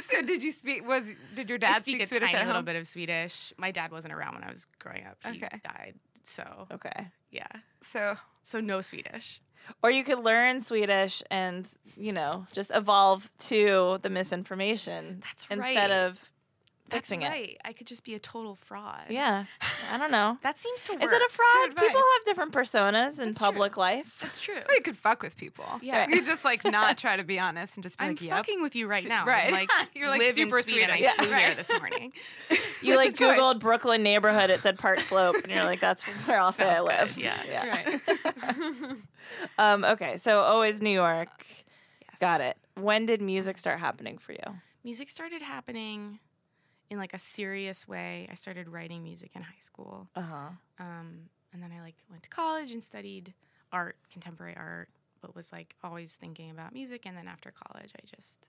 so 0.02 0.22
did 0.22 0.44
you 0.44 0.47
speak? 0.52 0.88
Was 0.88 1.14
did 1.36 1.50
your 1.50 1.58
I 1.58 1.60
dad 1.60 1.82
speak, 1.82 1.96
speak 1.98 2.02
a 2.04 2.08
Swedish 2.08 2.32
tiny 2.32 2.42
at 2.44 2.48
little 2.48 2.62
bit 2.64 2.76
of 2.76 2.88
Swedish. 2.88 3.54
My 3.58 3.72
dad 3.72 3.92
wasn't 3.92 4.14
around 4.14 4.36
when 4.36 4.44
I 4.44 4.50
was 4.50 4.66
growing 4.80 5.06
up. 5.06 5.18
He 5.24 5.38
Okay. 5.44 5.60
died. 5.64 5.96
So 6.24 6.68
okay. 6.72 7.08
yeah. 7.32 7.48
So 7.84 8.18
So 8.44 8.60
no 8.60 8.82
Swedish. 8.82 9.42
Or 9.84 9.92
you 9.92 10.04
could 10.04 10.20
learn 10.20 10.62
Swedish 10.62 11.22
and, 11.30 11.68
you 11.98 12.14
know, 12.14 12.46
just 12.54 12.72
evolve 12.74 13.30
to 13.50 14.00
the 14.02 14.10
misinformation. 14.10 15.22
That's 15.26 15.48
Instead 15.50 15.76
right. 15.76 15.92
of 15.92 16.20
That's 16.90 17.10
fixing 17.10 17.22
right. 17.22 17.58
I 17.66 17.74
could 17.74 17.88
just 17.88 18.04
be 18.04 18.14
a 18.16 18.20
total 18.20 18.56
fraud. 18.56 19.06
Yeah. 19.10 19.46
I 19.92 19.98
don't 19.98 20.12
know. 20.12 20.38
That 20.48 20.58
seems 20.58 20.82
to 20.84 20.94
work. 20.94 21.04
Is 21.04 21.12
it 21.12 21.22
a 21.22 21.30
fraud? 21.30 21.76
People 21.76 22.02
have 22.02 22.26
different 22.26 22.52
personas 22.54 23.20
in 23.20 23.30
That's 23.30 23.42
public 23.42 23.74
true. 23.74 23.82
life. 23.82 24.18
That's 24.22 24.40
true. 24.40 24.56
well, 24.56 24.76
you 24.76 24.82
could 24.82 24.96
fuck 24.96 25.22
with 25.22 25.36
people. 25.36 25.66
Yeah. 25.82 26.08
You 26.08 26.24
just 26.24 26.46
like 26.46 26.64
not 26.64 26.98
try 27.04 27.18
to 27.18 27.24
be 27.24 27.40
honest 27.40 27.76
and 27.76 27.84
just 27.84 27.98
be 27.98 28.06
I'm 28.06 28.12
like, 28.12 28.22
yep. 28.22 28.38
fucking 28.38 28.62
with 28.62 28.76
you 28.76 28.88
right 28.88 29.06
now. 29.08 29.26
right. 29.26 29.48
I'm 29.48 29.54
like, 29.54 29.70
You're 29.94 30.08
like 30.08 30.20
live 30.22 30.36
super 30.36 30.58
in 30.58 30.64
Sweden. 30.64 30.90
Swedish. 30.90 31.08
I 31.10 31.14
flew 31.16 31.30
Yeah, 31.30 31.40
here 31.40 31.56
this 31.56 31.72
morning. 31.72 32.14
You 32.82 32.96
like 32.96 33.10
It's 33.10 33.20
a 33.22 33.24
choice. 33.26 33.38
Googled 33.40 33.60
Brooklyn 33.60 34.04
neighborhood, 34.04 34.50
it 34.50 34.60
said 34.62 34.78
Park 34.78 35.00
Slope, 35.00 35.36
and 35.44 35.52
you're 35.52 35.66
like, 35.66 35.82
that's 35.82 36.04
where 36.04 36.40
I'll 36.40 36.52
say 36.52 36.70
I 36.70 36.80
live. 36.80 37.16
good, 37.16 37.24
yeah. 37.24 37.70
Right. 37.70 38.98
um, 39.58 39.84
okay, 39.84 40.18
so 40.18 40.42
always 40.42 40.82
New 40.82 40.92
York. 40.92 41.30
Yes. 42.10 42.20
Got 42.20 42.42
it. 42.42 42.58
When 42.76 43.06
did 43.06 43.22
music 43.22 43.58
start 43.58 43.80
happening 43.80 44.18
for 44.18 44.32
you? 44.34 44.40
Music 44.84 45.10
started 45.10 45.42
happening 45.42 46.20
in 46.90 46.98
like 46.98 47.14
a 47.14 47.18
serious 47.18 47.88
way. 47.88 48.28
I 48.30 48.36
started 48.36 48.68
writing 48.68 49.04
music 49.04 49.32
in 49.36 49.42
high 49.42 49.62
school. 49.62 50.08
Uh 50.16 50.22
huh. 50.22 50.50
Um, 50.80 51.30
and 51.54 51.62
then 51.62 51.72
I 51.72 51.82
like 51.82 51.96
went 52.10 52.24
to 52.24 52.30
college 52.30 52.72
and 52.72 52.84
studied 52.84 53.34
art, 53.72 53.98
contemporary 54.12 54.56
art, 54.56 54.90
but 55.22 55.36
was 55.36 55.52
like 55.52 55.76
always 55.84 56.16
thinking 56.16 56.52
about 56.52 56.74
music. 56.74 57.06
And 57.06 57.18
then 57.18 57.28
after 57.28 57.52
college, 57.52 57.92
I 57.96 58.06
just 58.06 58.48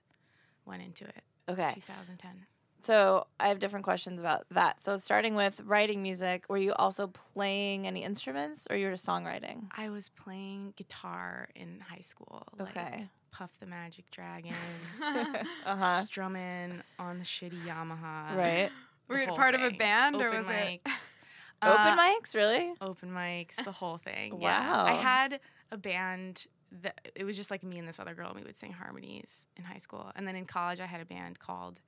went 0.65 0.83
into 0.83 1.05
it. 1.05 1.23
Okay. 1.49 1.69
2010. 1.73 2.45
So 2.81 3.27
I 3.39 3.49
have 3.49 3.59
different 3.59 3.83
questions 3.83 4.21
about 4.21 4.45
that. 4.51 4.81
So 4.81 4.95
starting 4.95 5.35
with 5.35 5.59
writing 5.65 6.01
music, 6.01 6.45
were 6.47 6.57
you 6.57 6.73
also 6.73 7.07
playing 7.07 7.85
any 7.85 8.03
instruments, 8.03 8.67
or 8.69 8.77
you 8.77 8.85
were 8.85 8.93
just 8.93 9.05
songwriting? 9.05 9.67
I 9.75 9.89
was 9.89 10.09
playing 10.09 10.73
guitar 10.77 11.49
in 11.55 11.81
high 11.81 12.01
school. 12.01 12.47
Like 12.57 12.77
Okay. 12.77 13.09
Puff 13.31 13.51
the 13.59 13.65
Magic 13.65 14.09
Dragon, 14.11 14.53
Uh 15.01 15.75
huh. 15.77 16.01
strumming 16.01 16.81
on 16.97 17.19
the 17.19 17.23
shitty 17.25 17.59
Yamaha. 17.65 18.35
Right. 18.35 18.69
Were 19.07 19.19
you 19.19 19.27
whole 19.27 19.35
part 19.35 19.55
of 19.55 19.61
a 19.61 19.69
thing. 19.69 19.77
band 19.77 20.15
or 20.17 20.27
Open 20.27 20.37
was 20.39 20.49
it? 20.49 20.53
mics. 20.85 21.15
Open 21.61 21.77
Uh, 21.81 21.97
mics, 21.97 22.35
really? 22.35 22.71
open 22.79 23.11
mics, 23.11 23.55
the 23.63 23.71
whole 23.73 23.97
thing. 23.97 24.39
Yeah. 24.39 24.61
Wow. 24.71 24.85
I 24.85 24.93
had 24.93 25.39
a 25.71 25.77
band 25.77 26.45
that 26.83 27.09
it 27.15 27.25
was 27.25 27.35
just 27.35 27.51
like 27.51 27.63
me 27.63 27.77
and 27.79 27.85
this 27.87 27.99
other 27.99 28.13
girl, 28.13 28.27
and 28.29 28.37
we 28.39 28.43
would 28.45 28.55
sing 28.55 28.71
harmonies 28.71 29.45
in 29.57 29.65
high 29.65 29.77
school. 29.79 30.09
And 30.15 30.25
then 30.25 30.35
in 30.37 30.45
college, 30.45 30.79
I 30.79 30.85
had 30.85 31.01
a 31.01 31.05
band 31.05 31.39
called 31.39 31.81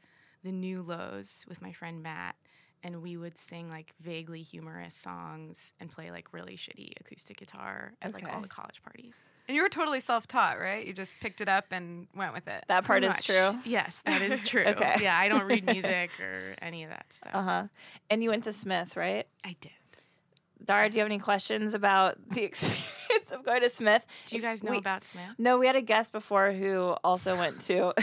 The 0.44 0.52
New 0.52 0.82
Lows 0.82 1.46
with 1.48 1.62
my 1.62 1.72
friend 1.72 2.04
Matt, 2.04 2.36
and 2.84 3.02
we 3.02 3.16
would 3.16 3.38
sing 3.38 3.70
like 3.70 3.94
vaguely 4.02 4.42
humorous 4.42 4.94
songs 4.96 5.74
and 5.80 5.90
play 5.90 6.12
like 6.12 6.34
really 6.34 6.58
shitty 6.58 6.92
acoustic 7.00 7.38
guitar 7.38 7.94
at 8.02 8.14
like 8.14 8.28
all 8.28 8.42
the 8.42 8.48
college 8.50 8.82
parties. 8.84 9.16
And 9.52 9.56
you 9.58 9.64
were 9.64 9.70
totally 9.70 10.00
self-taught, 10.00 10.62
right? 10.62 10.88
You 10.88 10.94
just 10.94 11.14
picked 11.20 11.42
it 11.42 11.50
up 11.50 11.66
and 11.72 12.08
went 12.16 12.34
with 12.34 12.48
it. 12.48 12.64
That 12.70 12.86
part 12.86 13.02
Pretty 13.04 13.08
is 13.08 13.16
much. 13.16 13.26
true. 13.28 13.60
Yes, 13.70 14.02
that 14.06 14.22
is 14.22 14.40
true. 14.46 14.64
Okay. 14.64 14.96
Yeah, 15.02 15.18
I 15.18 15.28
don't 15.28 15.44
read 15.44 15.66
music 15.76 16.10
or 16.22 16.56
any 16.62 16.86
of 16.86 16.90
that 16.92 17.06
stuff. 17.12 17.36
Uh 17.36 17.42
huh. 17.44 17.64
And 18.10 18.24
you 18.24 18.30
went 18.30 18.46
to 18.46 18.54
Smith, 18.54 18.96
right? 18.96 19.28
I 19.44 19.58
did. 19.60 19.72
Dara, 20.64 20.90
do 20.90 20.96
you 20.96 21.02
have 21.02 21.08
any 21.12 21.20
questions 21.20 21.74
about 21.74 22.16
the 22.30 22.44
experience 22.46 23.30
of 23.34 23.44
going 23.44 23.60
to 23.62 23.70
Smith? 23.70 24.06
Do 24.28 24.38
you 24.38 24.42
guys 24.42 24.64
know 24.64 24.72
We- 24.72 24.78
about 24.78 25.04
Smith? 25.04 25.32
No, 25.38 25.58
we 25.58 25.68
had 25.68 25.76
a 25.76 25.82
guest 25.82 26.14
before 26.14 26.54
who 26.54 26.96
also 27.04 27.36
went 27.38 27.60
to 27.64 27.94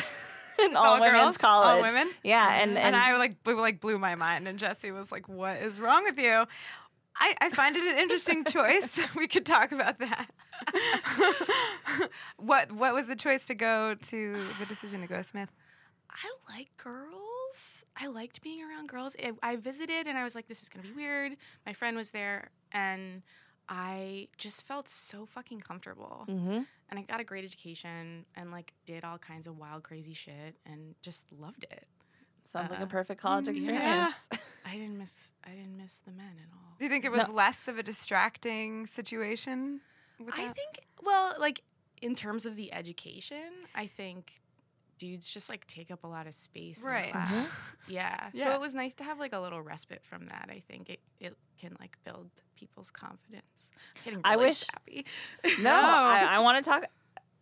an 0.61 0.77
all 0.77 0.85
all 0.85 1.01
women's 1.01 1.23
girls? 1.23 1.37
college. 1.39 1.77
All 1.77 1.83
women? 1.83 2.13
Yeah, 2.23 2.47
and 2.61 2.73
and, 2.73 2.79
and, 2.79 2.95
I 2.97 3.17
like 3.17 3.43
blew, 3.43 3.59
like 3.59 3.81
blew 3.81 3.99
my 3.99 4.17
mind, 4.17 4.47
and 4.49 4.59
Jesse 4.59 4.91
was 4.91 5.11
like, 5.11 5.31
"What 5.31 5.57
is 5.59 5.81
wrong 5.81 6.03
with 6.05 6.19
you?" 6.19 6.45
I, 7.21 7.35
I 7.41 7.51
find 7.51 7.77
it 7.77 7.83
an 7.85 7.99
interesting 7.99 8.45
choice. 8.45 9.01
we 9.17 9.27
could 9.27 9.45
talk 9.47 9.73
about 9.73 9.99
that. 9.99 10.31
what 12.37 12.73
what 12.73 12.95
was 12.95 13.07
the 13.09 13.17
choice 13.17 13.45
to 13.47 13.55
go 13.55 13.95
to 13.95 14.37
the 14.59 14.67
decision 14.67 15.01
to 15.03 15.07
go 15.07 15.17
to 15.17 15.25
Smith? 15.25 15.51
I 16.11 16.55
like 16.57 16.69
girls. 16.77 17.85
I 18.01 18.07
liked 18.07 18.43
being 18.43 18.63
around 18.63 18.89
girls. 18.89 19.17
I, 19.23 19.33
I 19.43 19.57
visited 19.57 20.07
and 20.07 20.17
I 20.19 20.25
was 20.25 20.35
like, 20.35 20.49
this 20.49 20.63
is 20.63 20.69
going 20.69 20.83
to 20.85 20.89
be 20.91 20.95
weird. 20.97 21.37
My 21.67 21.73
friend 21.73 21.97
was 21.97 22.11
there 22.11 22.51
and 22.73 23.23
I 23.69 24.29
just 24.39 24.67
felt 24.67 24.89
so 24.89 25.27
fucking 25.27 25.61
comfortable. 25.61 26.25
Mhm. 26.29 26.67
And 26.91 26.99
I 26.99 27.03
got 27.03 27.21
a 27.21 27.25
great 27.25 27.45
education 27.45 28.25
and 28.35 28.51
like 28.51 28.73
did 28.87 29.05
all 29.05 29.19
kinds 29.19 29.47
of 29.47 29.59
wild, 29.59 29.83
crazy 29.83 30.15
shit 30.15 30.57
and 30.65 30.95
just 31.03 31.27
loved 31.33 31.65
it. 31.71 31.87
Sounds 32.49 32.71
like 32.71 32.81
a 32.81 32.85
uh, 32.85 32.87
perfect 32.87 33.21
college 33.21 33.47
yeah. 33.47 33.53
experience. 33.53 34.29
I 34.65 34.73
didn't 34.77 34.99
miss 34.99 35.33
I 35.47 35.51
didn't 35.51 35.77
miss 35.77 35.99
the 36.05 36.13
men 36.13 36.27
at 36.43 36.53
all. 36.53 36.75
Do 36.79 36.85
you 36.85 36.91
think 36.91 37.05
it 37.05 37.13
was 37.13 37.29
less 37.29 37.69
of 37.69 37.79
a 37.79 37.83
distracting 37.83 38.87
situation? 38.87 39.81
With 40.19 40.35
I 40.35 40.47
that? 40.47 40.55
think 40.57 40.81
well, 41.03 41.35
like 41.39 41.63
in 42.03 42.15
terms 42.15 42.47
of 42.47 42.57
the 42.57 42.73
education, 42.73 43.43
I 43.75 43.87
think 43.87 44.33
dudes 44.99 45.33
just 45.33 45.49
like 45.49 45.65
take 45.67 45.91
up 45.91 46.03
a 46.05 46.07
lot 46.07 46.27
of 46.27 46.35
space 46.35 46.83
Right. 46.83 47.07
in 47.07 47.13
class. 47.13 47.73
Yeah. 47.89 48.31
So 48.35 48.51
it 48.51 48.61
was 48.61 48.75
nice 48.75 48.95
to 48.97 49.05
have 49.05 49.19
like 49.19 49.33
a 49.33 49.39
little 49.39 49.63
respite 49.63 50.05
from 50.05 50.27
that. 50.27 50.49
I 50.51 50.61
think 50.69 50.91
it, 50.91 51.01
it 51.21 51.37
can 51.59 51.77
like 51.81 51.97
build 52.05 52.31
people's 52.57 52.91
confidence. 52.91 53.71
I'm 53.97 54.03
getting 54.05 54.21
I 54.25 54.35
really 54.35 54.47
wish- 54.47 54.59
sappy. 54.67 55.07
No, 55.63 55.71
I, 55.73 56.27
I 56.31 56.39
want 56.41 56.63
to 56.65 56.69
talk. 56.69 56.85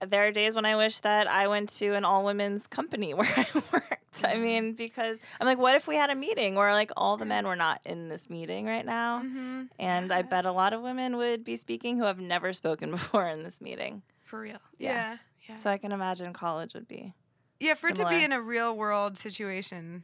There 0.04 0.26
are 0.26 0.30
days 0.32 0.54
when 0.54 0.64
I 0.66 0.76
wish 0.76 1.00
that 1.00 1.26
I 1.26 1.48
went 1.48 1.70
to 1.74 1.94
an 1.94 2.04
all 2.04 2.24
women's 2.24 2.66
company 2.66 3.14
where 3.14 3.28
I 3.36 3.46
worked. 3.72 4.24
I 4.24 4.36
mean, 4.36 4.72
because 4.74 5.18
I'm 5.40 5.46
like, 5.46 5.58
what 5.58 5.74
if 5.76 5.86
we 5.86 5.96
had 5.96 6.10
a 6.10 6.14
meeting 6.14 6.54
where 6.54 6.72
like 6.72 6.90
all 6.96 7.16
the 7.16 7.24
men 7.26 7.46
were 7.46 7.56
not 7.56 7.80
in 7.84 8.08
this 8.08 8.28
meeting 8.30 8.66
right 8.66 8.84
now? 8.84 9.22
Mm-hmm. 9.22 9.62
And 9.78 10.12
I 10.12 10.22
bet 10.22 10.44
a 10.46 10.52
lot 10.52 10.72
of 10.72 10.82
women 10.82 11.16
would 11.16 11.44
be 11.44 11.56
speaking 11.56 11.98
who 11.98 12.04
have 12.04 12.18
never 12.18 12.52
spoken 12.52 12.90
before 12.92 13.28
in 13.28 13.42
this 13.42 13.60
meeting. 13.60 14.02
For 14.24 14.40
real. 14.40 14.58
yeah. 14.78 15.18
Yeah. 15.48 15.56
So 15.56 15.70
I 15.70 15.78
can 15.78 15.92
imagine 15.92 16.32
college 16.32 16.74
would 16.74 16.88
be. 16.88 17.14
Yeah, 17.60 17.74
for 17.74 17.88
it 17.90 17.94
to 17.96 18.08
be 18.08 18.24
in 18.24 18.32
a 18.32 18.40
real 18.40 18.76
world 18.76 19.16
situation, 19.16 20.02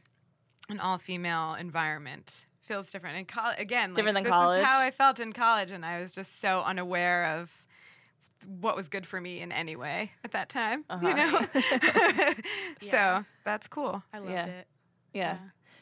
an 0.69 0.79
all 0.79 0.97
female 0.97 1.55
environment 1.55 2.45
feels 2.61 2.89
different. 2.89 3.17
And 3.17 3.27
col- 3.27 3.53
again, 3.57 3.93
Different 3.93 4.15
like, 4.15 4.23
than 4.23 4.31
this 4.31 4.39
college? 4.39 4.59
is 4.61 4.65
how 4.65 4.79
I 4.79 4.89
felt 4.91 5.19
in 5.19 5.33
college, 5.33 5.71
and 5.71 5.85
I 5.85 5.99
was 5.99 6.13
just 6.13 6.39
so 6.39 6.61
unaware 6.63 7.25
of 7.39 7.51
what 8.45 8.75
was 8.75 8.87
good 8.89 9.05
for 9.05 9.19
me 9.21 9.41
in 9.41 9.51
any 9.51 9.75
way 9.75 10.11
at 10.23 10.31
that 10.31 10.49
time. 10.49 10.85
You 11.01 11.09
Uh-huh. 11.09 11.13
know, 11.13 11.45
Yeah. 12.81 13.19
so 13.19 13.25
that's 13.43 13.67
cool. 13.67 14.03
I 14.13 14.19
loved 14.19 14.31
Yeah. 14.31 14.45
it. 14.45 14.67
Yeah. 15.13 15.37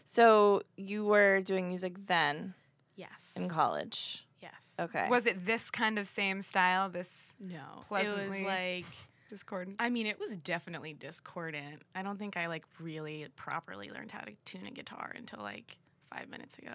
So 0.05 0.63
you 0.77 1.05
were 1.05 1.41
doing 1.41 1.67
music 1.69 1.93
then 2.07 2.53
Yes. 2.95 3.33
in 3.35 3.47
college. 3.49 4.25
yes. 4.41 4.75
Okay. 4.79 5.07
Was 5.09 5.25
it 5.27 5.45
this 5.45 5.69
kind 5.69 5.97
of 5.99 6.07
same 6.07 6.41
style? 6.41 6.89
This 6.89 7.33
No. 7.39 7.55
It 7.55 7.77
was 7.77 7.87
Pleasantly- 7.87 8.43
like 8.45 8.85
discordant. 9.29 9.77
I 9.79 9.89
mean, 9.89 10.07
it 10.07 10.19
was 10.19 10.35
definitely 10.35 10.93
discordant. 10.93 11.83
I 11.95 12.01
don't 12.03 12.17
think 12.17 12.35
I 12.35 12.47
like 12.47 12.65
really 12.79 13.27
properly 13.35 13.89
learned 13.89 14.11
how 14.11 14.21
to 14.21 14.33
tune 14.43 14.65
a 14.65 14.71
guitar 14.71 15.13
until 15.15 15.39
like 15.41 15.77
five 16.13 16.27
minutes 16.29 16.57
ago. 16.57 16.73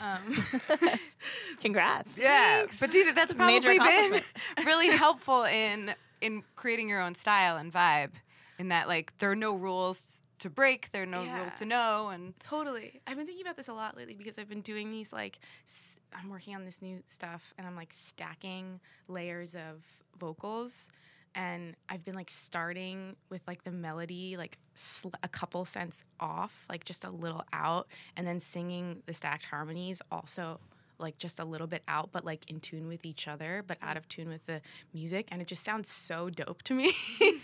Um, 0.00 0.34
Congrats. 1.60 2.16
Yeah, 2.18 2.66
but 2.80 2.90
dude, 2.90 3.14
that's 3.14 3.34
Major 3.34 3.74
probably 3.76 4.10
been 4.18 4.22
really 4.66 4.88
helpful 4.96 5.44
in 5.44 5.94
in 6.20 6.42
creating 6.56 6.88
your 6.88 7.00
own 7.00 7.14
style 7.14 7.56
and 7.56 7.72
vibe. 7.72 8.10
In 8.58 8.68
that, 8.68 8.86
like, 8.86 9.16
there 9.18 9.30
are 9.30 9.36
no 9.36 9.54
rules 9.56 10.20
to 10.38 10.50
break, 10.50 10.90
there 10.92 11.02
are 11.02 11.06
no 11.06 11.22
Yeah. 11.24 11.38
rules 11.40 11.52
to 11.58 11.64
know, 11.64 12.08
and 12.08 12.34
Totally. 12.40 13.00
I've 13.06 13.16
been 13.16 13.26
thinking 13.26 13.44
about 13.44 13.56
this 13.56 13.68
a 13.68 13.72
lot 13.72 13.96
lately 13.96 14.14
because 14.14 14.38
I've 14.38 14.48
been 14.48 14.60
doing 14.60 14.90
these 14.90 15.12
like 15.12 15.38
s- 15.64 15.96
I'm 16.14 16.28
working 16.28 16.54
on 16.54 16.64
this 16.64 16.82
new 16.82 17.02
stuff 17.06 17.54
and 17.58 17.66
I'm 17.66 17.76
like 17.76 17.92
stacking 17.92 18.80
layers 19.08 19.54
of 19.54 19.84
vocals 20.18 20.90
and 21.34 21.74
I've 21.88 22.04
been 22.04 22.14
like 22.14 22.30
starting 22.30 23.16
with 23.30 23.42
like 23.46 23.64
the 23.64 23.70
melody 23.70 24.36
like 24.36 24.58
sl- 24.74 25.08
a 25.22 25.28
couple 25.28 25.64
cents 25.64 26.04
off, 26.20 26.66
like 26.68 26.84
just 26.84 27.04
a 27.04 27.10
little 27.10 27.44
out, 27.52 27.88
and 28.16 28.26
then 28.26 28.40
singing 28.40 29.02
the 29.06 29.12
stacked 29.12 29.46
harmonies 29.46 30.02
also 30.10 30.60
like 30.98 31.18
just 31.18 31.40
a 31.40 31.44
little 31.44 31.66
bit 31.66 31.82
out, 31.88 32.10
but 32.12 32.24
like 32.24 32.48
in 32.50 32.60
tune 32.60 32.86
with 32.86 33.04
each 33.04 33.28
other, 33.28 33.64
but 33.66 33.76
out 33.82 33.96
of 33.96 34.08
tune 34.08 34.28
with 34.28 34.46
the 34.46 34.60
music, 34.94 35.28
and 35.30 35.42
it 35.42 35.48
just 35.48 35.64
sounds 35.64 35.90
so 35.90 36.30
dope 36.30 36.62
to 36.62 36.74
me. 36.74 36.92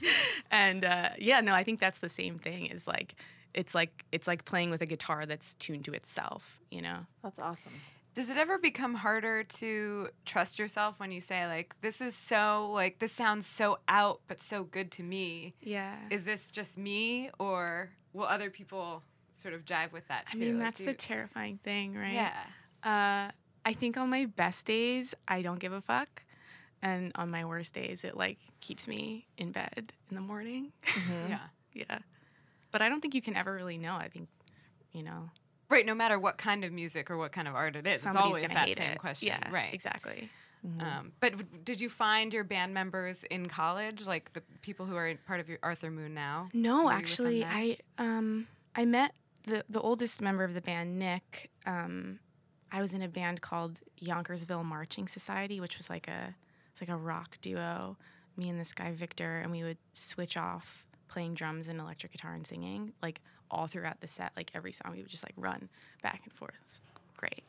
and 0.50 0.84
uh, 0.84 1.10
yeah, 1.18 1.40
no, 1.40 1.52
I 1.52 1.64
think 1.64 1.80
that's 1.80 1.98
the 1.98 2.08
same 2.08 2.38
thing. 2.38 2.66
Is 2.66 2.86
like 2.86 3.16
it's 3.52 3.74
like 3.74 4.04
it's 4.12 4.26
like 4.26 4.44
playing 4.44 4.70
with 4.70 4.80
a 4.80 4.86
guitar 4.86 5.26
that's 5.26 5.54
tuned 5.54 5.84
to 5.86 5.92
itself, 5.92 6.60
you 6.70 6.80
know. 6.80 7.00
That's 7.22 7.38
awesome. 7.38 7.72
Does 8.14 8.30
it 8.30 8.36
ever 8.36 8.58
become 8.58 8.94
harder 8.96 9.44
to 9.44 10.08
trust 10.24 10.58
yourself 10.58 10.98
when 10.98 11.12
you 11.12 11.20
say 11.20 11.46
like 11.46 11.74
this 11.82 12.00
is 12.00 12.16
so 12.16 12.68
like 12.72 12.98
this 12.98 13.12
sounds 13.12 13.46
so 13.46 13.78
out 13.86 14.20
but 14.26 14.42
so 14.42 14.64
good 14.64 14.90
to 14.92 15.02
me? 15.02 15.54
Yeah. 15.60 15.96
Is 16.10 16.24
this 16.24 16.50
just 16.50 16.76
me 16.78 17.30
or 17.38 17.90
will 18.12 18.24
other 18.24 18.50
people 18.50 19.02
sort 19.36 19.54
of 19.54 19.64
jive 19.64 19.92
with 19.92 20.08
that 20.08 20.24
I 20.32 20.36
mean, 20.36 20.58
Like, 20.58 20.66
that's 20.66 20.78
the 20.80 20.86
you- 20.86 20.94
terrifying 20.94 21.58
thing, 21.62 21.94
right? 21.94 22.12
Yeah. 22.12 22.32
Uh, 22.82 23.30
I 23.64 23.72
think 23.72 23.96
on 23.96 24.08
my 24.10 24.24
best 24.24 24.66
days, 24.66 25.14
I 25.28 25.42
don't 25.42 25.60
give 25.60 25.72
a 25.72 25.80
fuck. 25.80 26.22
And 26.82 27.12
on 27.16 27.30
my 27.30 27.44
worst 27.44 27.74
days, 27.74 28.02
it 28.04 28.16
like 28.16 28.38
keeps 28.60 28.88
me 28.88 29.26
in 29.36 29.52
bed 29.52 29.92
in 30.10 30.16
the 30.16 30.22
morning. 30.22 30.72
Yeah. 31.28 31.38
yeah. 31.72 31.98
But 32.72 32.82
I 32.82 32.88
don't 32.88 33.00
think 33.00 33.14
you 33.14 33.22
can 33.22 33.36
ever 33.36 33.54
really 33.54 33.78
know. 33.78 33.94
I 33.94 34.08
think, 34.08 34.28
you 34.92 35.02
know, 35.02 35.30
Right, 35.70 35.84
no 35.84 35.94
matter 35.94 36.18
what 36.18 36.38
kind 36.38 36.64
of 36.64 36.72
music 36.72 37.10
or 37.10 37.18
what 37.18 37.32
kind 37.32 37.46
of 37.46 37.54
art 37.54 37.76
it 37.76 37.86
is, 37.86 38.00
somebody's 38.00 38.36
it's 38.38 38.52
always 38.54 38.54
that 38.54 38.78
same 38.78 38.92
it. 38.92 38.98
question. 38.98 39.28
Yeah, 39.28 39.50
right. 39.50 39.72
Exactly. 39.74 40.30
Um, 40.80 41.12
but 41.20 41.32
w- 41.32 41.48
did 41.64 41.80
you 41.80 41.88
find 41.88 42.32
your 42.34 42.42
band 42.44 42.74
members 42.74 43.22
in 43.24 43.48
college, 43.48 44.06
like 44.06 44.32
the 44.32 44.42
people 44.60 44.86
who 44.86 44.96
are 44.96 45.14
part 45.26 45.40
of 45.40 45.48
your 45.48 45.58
Arthur 45.62 45.90
Moon 45.90 46.14
now? 46.14 46.48
No, 46.52 46.70
Were 46.70 46.80
you 46.80 46.86
with 46.86 46.94
them 46.94 47.02
actually. 47.02 47.44
I 47.44 47.78
um 47.98 48.46
I 48.74 48.84
met 48.84 49.12
the 49.44 49.64
the 49.68 49.80
oldest 49.80 50.20
member 50.20 50.44
of 50.44 50.54
the 50.54 50.60
band, 50.60 50.98
Nick. 50.98 51.50
Um, 51.64 52.18
I 52.72 52.80
was 52.80 52.92
in 52.92 53.02
a 53.02 53.08
band 53.08 53.40
called 53.40 53.80
Yonkersville 54.02 54.64
Marching 54.64 55.08
Society, 55.08 55.60
which 55.60 55.78
was 55.78 55.88
like 55.88 56.08
a 56.08 56.34
it's 56.70 56.80
like 56.80 56.90
a 56.90 56.96
rock 56.96 57.38
duo. 57.40 57.96
Me 58.36 58.48
and 58.48 58.58
this 58.58 58.74
guy 58.74 58.92
Victor, 58.92 59.38
and 59.40 59.50
we 59.50 59.62
would 59.62 59.78
switch 59.92 60.36
off 60.36 60.84
playing 61.08 61.34
drums 61.34 61.68
and 61.68 61.80
electric 61.80 62.12
guitar 62.12 62.34
and 62.34 62.46
singing 62.46 62.92
like 63.02 63.20
all 63.50 63.66
throughout 63.66 64.00
the 64.00 64.06
set. 64.06 64.32
Like 64.36 64.50
every 64.54 64.72
song, 64.72 64.92
we 64.92 64.98
would 64.98 65.08
just 65.08 65.24
like 65.24 65.34
run 65.36 65.68
back 66.02 66.20
and 66.24 66.32
forth. 66.32 66.54
It 66.54 66.64
was 66.66 66.80
great. 67.16 67.44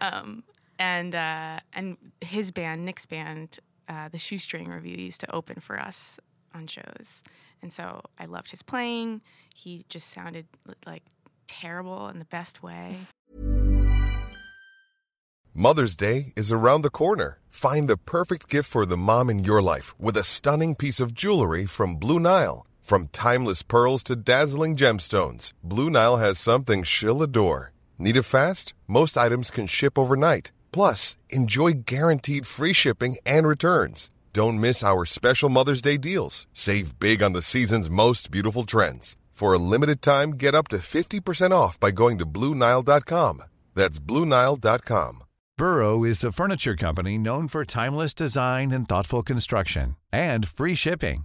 Um, 0.00 0.44
and 0.78 1.14
uh, 1.14 1.60
and 1.72 1.96
his 2.20 2.50
band, 2.50 2.84
Nick's 2.84 3.06
band, 3.06 3.58
uh, 3.88 4.08
the 4.08 4.18
Shoestring 4.18 4.68
Review, 4.68 4.96
used 4.96 5.20
to 5.20 5.34
open 5.34 5.60
for 5.60 5.80
us 5.80 6.20
on 6.54 6.66
shows, 6.66 7.22
and 7.62 7.72
so 7.72 8.02
I 8.18 8.26
loved 8.26 8.50
his 8.50 8.62
playing. 8.62 9.22
He 9.54 9.84
just 9.88 10.10
sounded 10.10 10.46
like 10.86 11.02
terrible 11.46 12.08
in 12.08 12.18
the 12.18 12.26
best 12.26 12.62
way. 12.62 12.96
Mother's 15.58 15.96
Day 15.96 16.34
is 16.36 16.52
around 16.52 16.82
the 16.82 16.90
corner. 16.90 17.38
Find 17.48 17.88
the 17.88 17.96
perfect 17.96 18.50
gift 18.50 18.68
for 18.68 18.84
the 18.84 18.98
mom 18.98 19.30
in 19.30 19.42
your 19.42 19.62
life 19.62 19.98
with 19.98 20.14
a 20.18 20.22
stunning 20.22 20.74
piece 20.74 21.00
of 21.00 21.14
jewelry 21.14 21.64
from 21.64 21.96
Blue 21.96 22.20
Nile. 22.20 22.66
From 22.86 23.08
timeless 23.08 23.64
pearls 23.64 24.04
to 24.04 24.14
dazzling 24.14 24.76
gemstones, 24.76 25.52
Blue 25.60 25.90
Nile 25.90 26.18
has 26.18 26.38
something 26.38 26.84
she'll 26.84 27.20
adore. 27.20 27.72
Need 27.98 28.16
it 28.16 28.22
fast? 28.22 28.74
Most 28.86 29.18
items 29.18 29.50
can 29.50 29.66
ship 29.66 29.98
overnight. 29.98 30.52
Plus, 30.70 31.16
enjoy 31.28 31.72
guaranteed 31.84 32.46
free 32.46 32.72
shipping 32.72 33.16
and 33.26 33.44
returns. 33.44 34.12
Don't 34.32 34.60
miss 34.60 34.84
our 34.84 35.04
special 35.04 35.48
Mother's 35.48 35.82
Day 35.82 35.96
deals. 35.96 36.46
Save 36.52 37.00
big 37.00 37.24
on 37.24 37.32
the 37.32 37.42
season's 37.42 37.90
most 37.90 38.30
beautiful 38.30 38.62
trends. 38.62 39.16
For 39.32 39.52
a 39.52 39.58
limited 39.58 40.00
time, 40.00 40.34
get 40.34 40.54
up 40.54 40.68
to 40.68 40.76
50% 40.76 41.50
off 41.50 41.80
by 41.80 41.90
going 41.90 42.18
to 42.18 42.24
BlueNile.com. 42.24 43.42
That's 43.74 43.98
BlueNile.com. 43.98 45.24
Burrow 45.58 46.04
is 46.04 46.22
a 46.22 46.30
furniture 46.30 46.76
company 46.76 47.16
known 47.18 47.48
for 47.48 47.64
timeless 47.64 48.12
design 48.12 48.70
and 48.70 48.86
thoughtful 48.86 49.22
construction 49.22 49.96
and 50.12 50.46
free 50.46 50.74
shipping, 50.74 51.24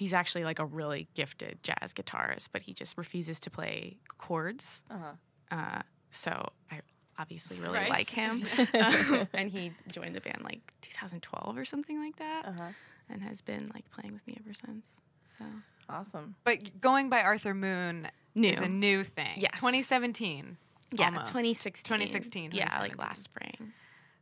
He's 0.00 0.14
actually 0.14 0.44
like 0.44 0.58
a 0.58 0.64
really 0.64 1.08
gifted 1.14 1.58
jazz 1.62 1.92
guitarist, 1.92 2.48
but 2.52 2.62
he 2.62 2.72
just 2.72 2.96
refuses 2.96 3.38
to 3.40 3.50
play 3.50 3.98
chords. 4.16 4.82
Uh-huh. 4.90 5.12
Uh, 5.50 5.82
so 6.10 6.48
I 6.70 6.80
obviously 7.18 7.60
really 7.60 7.76
Right. 7.76 7.90
like 7.90 8.08
him. 8.08 8.42
Um, 8.58 9.28
and 9.34 9.50
he 9.50 9.72
joined 9.88 10.14
the 10.16 10.22
band 10.22 10.40
like 10.42 10.72
2012 10.80 11.58
or 11.58 11.66
something 11.66 11.98
like 12.02 12.16
that, 12.16 12.46
Uh-huh. 12.46 12.68
and 13.10 13.22
has 13.22 13.42
been 13.42 13.70
like 13.74 13.90
playing 13.90 14.14
with 14.14 14.26
me 14.26 14.34
ever 14.40 14.54
since. 14.54 15.02
So 15.26 15.44
Awesome. 15.90 16.34
But 16.44 16.80
going 16.80 17.10
by 17.10 17.20
Arthur 17.20 17.52
Moon 17.52 18.08
New. 18.34 18.48
is 18.48 18.60
a 18.62 18.68
new 18.68 19.04
thing. 19.04 19.34
Yes. 19.36 19.52
2017. 19.56 20.56
yeah, 20.92 21.04
almost. 21.06 21.26
2016. 21.26 21.84
2016. 21.84 22.52
Yeah, 22.54 22.78
like 22.80 22.96
last 23.02 23.22
spring. 23.24 23.72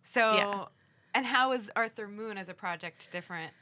So, 0.03 0.35
Yeah. 0.35 0.65
and 1.15 1.25
how 1.25 1.53
is 1.53 1.71
Arthur 1.77 2.09
Moon 2.09 2.37
as 2.37 2.49
a 2.49 2.55
project 2.55 3.13
different? 3.13 3.53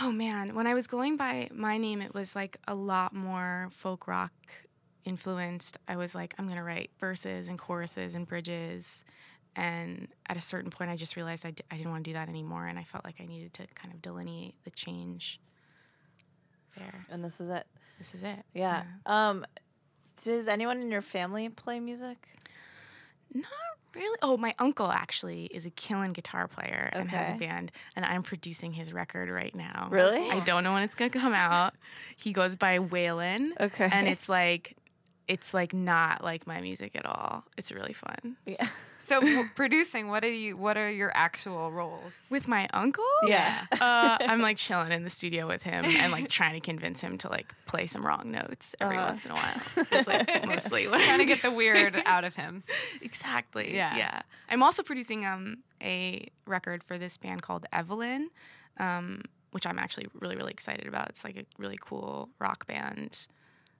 Oh 0.00 0.12
man, 0.12 0.54
when 0.54 0.66
I 0.66 0.74
was 0.74 0.86
going 0.86 1.16
by 1.16 1.48
my 1.52 1.76
name, 1.76 2.00
it 2.02 2.14
was 2.14 2.34
like 2.36 2.56
a 2.68 2.74
lot 2.74 3.14
more 3.14 3.68
folk 3.72 4.06
rock 4.06 4.32
influenced. 5.04 5.76
I 5.88 5.96
was 5.96 6.14
like, 6.14 6.34
I'm 6.38 6.48
gonna 6.48 6.62
write 6.62 6.90
verses 6.98 7.48
and 7.48 7.58
choruses 7.58 8.14
and 8.14 8.26
bridges. 8.26 9.04
And 9.54 10.08
at 10.28 10.36
a 10.36 10.40
certain 10.40 10.70
point, 10.70 10.90
I 10.90 10.96
just 10.96 11.16
realized 11.16 11.44
I 11.44 11.50
d- 11.50 11.64
I 11.70 11.76
didn't 11.76 11.90
want 11.90 12.04
to 12.04 12.10
do 12.10 12.14
that 12.14 12.28
anymore. 12.28 12.66
And 12.66 12.78
I 12.78 12.84
felt 12.84 13.04
like 13.04 13.16
I 13.20 13.26
needed 13.26 13.52
to 13.54 13.66
kind 13.74 13.92
of 13.92 14.00
delineate 14.00 14.54
the 14.64 14.70
change 14.70 15.40
there. 16.76 17.06
And 17.10 17.22
this 17.22 17.40
is 17.40 17.50
it. 17.50 17.66
This 17.98 18.14
is 18.14 18.22
it. 18.22 18.44
Yeah. 18.54 18.84
Um, 19.04 19.44
does 20.22 20.48
anyone 20.48 20.80
in 20.80 20.90
your 20.90 21.02
family 21.02 21.48
play 21.48 21.80
music? 21.80 22.28
Not 23.34 23.44
really. 23.94 24.18
Oh, 24.22 24.36
my 24.36 24.52
uncle 24.58 24.90
actually 24.90 25.46
is 25.46 25.66
a 25.66 25.70
killing 25.70 26.12
guitar 26.12 26.48
player 26.48 26.90
and 26.92 27.10
has 27.10 27.30
a 27.30 27.34
band, 27.34 27.72
and 27.96 28.04
I'm 28.04 28.22
producing 28.22 28.72
his 28.72 28.92
record 28.92 29.28
right 29.28 29.54
now. 29.54 29.88
Really? 29.90 30.30
I 30.30 30.40
don't 30.40 30.64
know 30.64 30.72
when 30.72 30.82
it's 30.82 30.94
gonna 30.94 31.10
come 31.10 31.34
out. 31.34 31.74
He 32.16 32.32
goes 32.32 32.56
by 32.56 32.78
Waylon. 32.78 33.50
Okay. 33.60 33.88
And 33.90 34.08
it's 34.08 34.28
like, 34.28 34.76
it's 35.28 35.54
like 35.54 35.72
not 35.72 36.22
like 36.24 36.46
my 36.46 36.60
music 36.60 36.92
at 36.96 37.06
all. 37.06 37.44
It's 37.56 37.70
really 37.72 37.92
fun. 37.92 38.36
Yeah. 38.46 38.68
So 39.00 39.20
w- 39.20 39.44
producing, 39.54 40.08
what 40.08 40.24
are 40.24 40.28
you? 40.28 40.56
What 40.56 40.76
are 40.76 40.90
your 40.90 41.10
actual 41.14 41.70
roles? 41.70 42.26
With 42.30 42.48
my 42.48 42.68
uncle, 42.72 43.04
Yeah. 43.24 43.64
uh, 43.72 44.16
I'm 44.20 44.40
like 44.40 44.56
chilling 44.56 44.92
in 44.92 45.04
the 45.04 45.10
studio 45.10 45.46
with 45.46 45.62
him 45.62 45.84
and 45.84 46.12
like 46.12 46.28
trying 46.28 46.54
to 46.54 46.60
convince 46.60 47.00
him 47.00 47.18
to 47.18 47.28
like 47.28 47.54
play 47.66 47.86
some 47.86 48.04
wrong 48.06 48.30
notes 48.30 48.74
every 48.80 48.96
Uh-huh. 48.98 49.06
once 49.08 49.24
in 49.26 49.32
a 49.32 49.34
while. 49.34 49.60
It's 49.92 50.06
like 50.08 50.46
mostly 50.46 50.86
what 50.88 50.98
trying 51.00 51.10
I 51.14 51.16
to 51.18 51.24
get 51.24 51.42
do. 51.42 51.50
the 51.50 51.54
weird 51.54 52.02
out 52.06 52.24
of 52.24 52.34
him. 52.36 52.62
Exactly. 53.00 53.74
Yeah. 53.74 53.96
Yeah. 53.96 54.22
I'm 54.48 54.62
also 54.62 54.82
producing 54.82 55.24
um 55.26 55.58
a 55.82 56.26
record 56.46 56.82
for 56.84 56.98
this 56.98 57.16
band 57.16 57.42
called 57.42 57.66
Evelyn, 57.72 58.28
um, 58.78 59.22
which 59.52 59.66
I'm 59.66 59.78
actually 59.78 60.06
really 60.20 60.36
really 60.36 60.52
excited 60.52 60.86
about. 60.86 61.08
It's 61.10 61.24
like 61.24 61.36
a 61.36 61.44
really 61.58 61.78
cool 61.80 62.28
rock 62.38 62.66
band. 62.66 63.26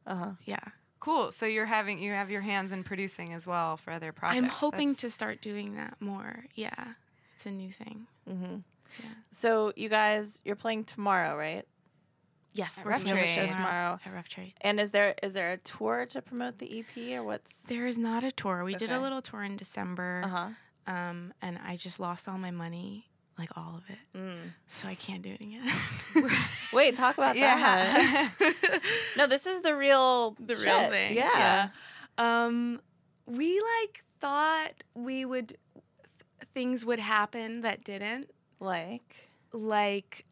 Uh 0.06 0.14
huh. 0.16 0.30
Yeah. 0.44 0.58
Cool. 1.02 1.32
So 1.32 1.46
you're 1.46 1.66
having 1.66 1.98
you 1.98 2.12
have 2.12 2.30
your 2.30 2.42
hands 2.42 2.70
in 2.70 2.84
producing 2.84 3.32
as 3.34 3.44
well 3.44 3.76
for 3.76 3.90
other 3.92 4.12
projects. 4.12 4.38
I'm 4.44 4.48
hoping 4.48 4.88
That's- 4.90 5.00
to 5.00 5.10
start 5.10 5.40
doing 5.40 5.74
that 5.74 5.96
more. 6.00 6.44
Yeah. 6.54 6.94
It's 7.34 7.44
a 7.44 7.50
new 7.50 7.72
thing. 7.72 8.06
Mm-hmm. 8.30 8.56
Yeah. 9.00 9.08
So 9.32 9.72
you 9.74 9.88
guys, 9.88 10.40
you're 10.44 10.54
playing 10.54 10.84
tomorrow, 10.84 11.36
right? 11.36 11.66
Yes, 12.54 12.78
At 12.78 12.84
we're 12.84 12.92
Rough 12.92 13.02
You 13.04 13.14
have 13.16 13.24
a 13.24 13.26
show 13.26 13.34
Trade. 13.46 13.50
tomorrow. 13.50 13.98
At 14.06 14.12
Rough 14.14 14.28
Trade. 14.28 14.54
And 14.60 14.78
is 14.78 14.92
there 14.92 15.16
is 15.24 15.32
there 15.32 15.50
a 15.50 15.56
tour 15.56 16.06
to 16.10 16.22
promote 16.22 16.58
the 16.58 16.78
EP 16.78 17.18
or 17.18 17.24
what's? 17.24 17.64
There 17.64 17.88
is 17.88 17.98
not 17.98 18.22
a 18.22 18.30
tour. 18.30 18.62
We 18.62 18.76
did 18.76 18.92
a 18.92 19.00
little 19.00 19.22
tour 19.22 19.42
in 19.42 19.56
December, 19.56 20.22
Uh 20.24 20.28
huh. 20.28 20.48
um, 20.86 21.34
and 21.42 21.58
I 21.66 21.74
just 21.76 21.98
lost 21.98 22.28
all 22.28 22.38
my 22.38 22.50
money, 22.52 23.08
like 23.38 23.48
all 23.56 23.76
of 23.78 23.82
it. 23.88 24.18
Mm. 24.18 24.52
So 24.66 24.88
I 24.88 24.94
can't 24.94 25.22
do 25.22 25.30
it 25.30 25.40
again. 25.40 25.70
Wait, 26.72 26.96
talk 26.96 27.16
about 27.18 27.34
that. 27.36 28.30
Yeah. 28.40 28.78
No, 29.16 29.26
this 29.26 29.46
is 29.46 29.60
the 29.62 29.74
real 29.76 30.36
the 30.40 30.54
real 30.54 30.62
shit. 30.80 30.90
thing. 30.90 31.16
Yeah. 31.16 31.68
Um, 32.18 32.80
we 33.26 33.60
like 33.60 34.04
thought 34.20 34.72
we 34.94 35.24
would 35.24 35.48
th- 35.48 35.58
things 36.54 36.84
would 36.86 36.98
happen 36.98 37.60
that 37.60 37.84
didn't, 37.84 38.30
Like. 38.58 39.28
like 39.52 40.24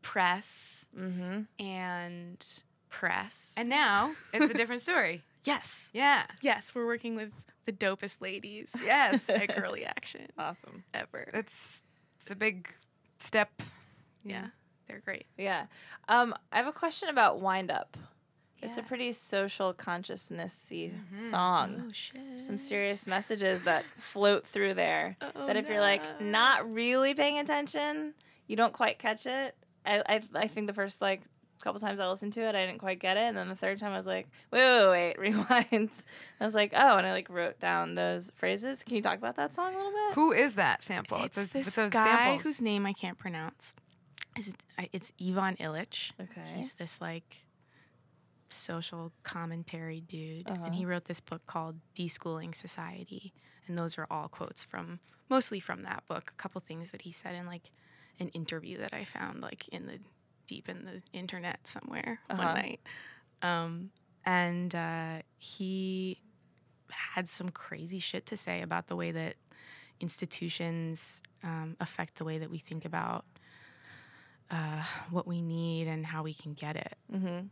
press 0.00 0.86
Mm-hmm. 0.98 1.42
and 1.64 2.46
press. 2.88 3.52
And 3.56 3.68
now 3.68 4.12
it's 4.32 4.50
a 4.50 4.54
different 4.54 4.80
story. 4.80 5.22
yes, 5.44 5.90
Yeah. 5.92 6.24
yes, 6.40 6.74
we're 6.74 6.86
working 6.86 7.16
with 7.16 7.30
the 7.66 7.72
dopest 7.72 8.20
ladies 8.20 8.74
Yes. 8.84 9.28
at 9.28 9.54
Girlie 9.54 9.84
Action 9.84 10.26
Awesome. 10.38 10.84
ever. 10.94 11.26
It's 11.34 11.81
it's 12.22 12.30
a 12.30 12.36
big 12.36 12.68
step. 13.18 13.50
yeah, 14.24 14.46
they're 14.88 15.00
great. 15.00 15.26
Yeah. 15.36 15.66
Um, 16.08 16.34
I 16.52 16.56
have 16.56 16.66
a 16.66 16.72
question 16.72 17.08
about 17.08 17.40
Wind 17.40 17.70
Up. 17.70 17.96
It's 18.64 18.78
a 18.78 18.82
pretty 18.82 19.10
social 19.10 19.74
consciousnessy 19.74 20.92
song. 21.30 21.82
Oh 21.88 21.90
shit. 21.92 22.20
Some 22.40 22.56
serious 22.56 23.08
messages 23.08 23.64
that 23.64 23.84
float 23.96 24.46
through 24.46 24.74
there. 24.74 25.16
Oh, 25.34 25.46
that 25.48 25.56
if 25.56 25.68
you're 25.68 25.80
like 25.80 26.20
not 26.20 26.72
really 26.72 27.12
paying 27.14 27.38
attention, 27.38 28.14
you 28.46 28.54
don't 28.54 28.72
quite 28.72 28.98
catch 29.00 29.26
it. 29.26 29.56
I, 29.84 30.02
I 30.06 30.20
I 30.34 30.46
think 30.46 30.68
the 30.68 30.72
first 30.72 31.00
like 31.00 31.22
couple 31.62 31.80
times 31.80 32.00
I 32.00 32.08
listened 32.08 32.32
to 32.34 32.40
it, 32.42 32.54
I 32.54 32.66
didn't 32.66 32.78
quite 32.80 32.98
get 32.98 33.16
it, 33.16 33.20
and 33.20 33.36
then 33.36 33.48
the 33.48 33.54
third 33.56 33.78
time 33.78 33.92
I 33.92 33.96
was 33.96 34.06
like, 34.06 34.28
wait, 34.50 34.60
wait, 34.60 34.88
wait, 34.90 35.18
rewind. 35.18 35.90
I 36.40 36.44
was 36.44 36.54
like, 36.54 36.72
oh, 36.74 36.96
and 36.98 37.06
I 37.06 37.12
like 37.12 37.28
wrote 37.30 37.58
down 37.60 37.94
those 37.94 38.30
phrases. 38.34 38.82
Can 38.84 38.96
you 38.96 39.02
talk 39.02 39.18
about 39.18 39.36
that 39.36 39.54
song 39.54 39.74
a 39.74 39.76
little 39.76 39.92
bit? 39.92 40.14
Who 40.14 40.32
is 40.32 40.54
that 40.56 40.82
sample? 40.82 41.22
It's, 41.24 41.38
a, 41.38 41.50
this 41.52 41.68
it's 41.68 41.78
a 41.78 41.88
guy 41.88 42.04
sample. 42.04 42.38
whose 42.42 42.60
name 42.60 42.84
I 42.86 42.92
can't 42.92 43.18
pronounce. 43.18 43.74
Is 44.38 44.48
it, 44.48 44.88
it's 44.92 45.12
Ivan 45.20 45.56
Illich. 45.56 46.12
Okay. 46.20 46.42
He's 46.54 46.72
this 46.74 47.00
like 47.00 47.44
social 48.48 49.12
commentary 49.22 50.00
dude, 50.00 50.48
Uh-huh. 50.48 50.64
and 50.64 50.74
he 50.74 50.84
wrote 50.84 51.04
this 51.06 51.20
book 51.20 51.42
called 51.46 51.76
Deschooling 51.94 52.54
Society, 52.54 53.32
and 53.66 53.78
those 53.78 53.96
are 53.98 54.06
all 54.10 54.28
quotes 54.28 54.64
from 54.64 55.00
mostly 55.28 55.60
from 55.60 55.82
that 55.84 56.02
book. 56.08 56.32
A 56.34 56.36
couple 56.42 56.60
things 56.60 56.90
that 56.90 57.02
he 57.02 57.12
said 57.12 57.34
in 57.34 57.46
like 57.46 57.70
an 58.20 58.28
interview 58.30 58.76
that 58.78 58.92
I 58.92 59.04
found 59.04 59.40
like 59.40 59.68
in 59.68 59.86
the 59.86 59.98
deep 60.52 60.68
in 60.68 60.84
the 60.84 61.02
internet 61.18 61.66
somewhere 61.66 62.20
Uh-huh. 62.30 62.42
one 62.44 62.54
night, 62.54 62.80
um, 63.42 63.90
and 64.24 64.74
uh, 64.74 65.22
he 65.38 66.20
had 66.90 67.28
some 67.28 67.48
crazy 67.50 67.98
shit 67.98 68.26
to 68.26 68.36
say 68.36 68.60
about 68.62 68.86
the 68.88 68.96
way 68.96 69.10
that 69.12 69.34
institutions 70.00 71.22
um, 71.42 71.76
affect 71.80 72.16
the 72.16 72.24
way 72.24 72.38
that 72.38 72.50
we 72.50 72.58
think 72.58 72.84
about 72.84 73.24
uh, 74.50 74.82
what 75.10 75.26
we 75.26 75.40
need 75.40 75.88
and 75.88 76.04
how 76.04 76.22
we 76.22 76.34
can 76.34 76.52
get 76.52 76.76
it. 76.76 76.94
Mm-hmm. 77.12 77.46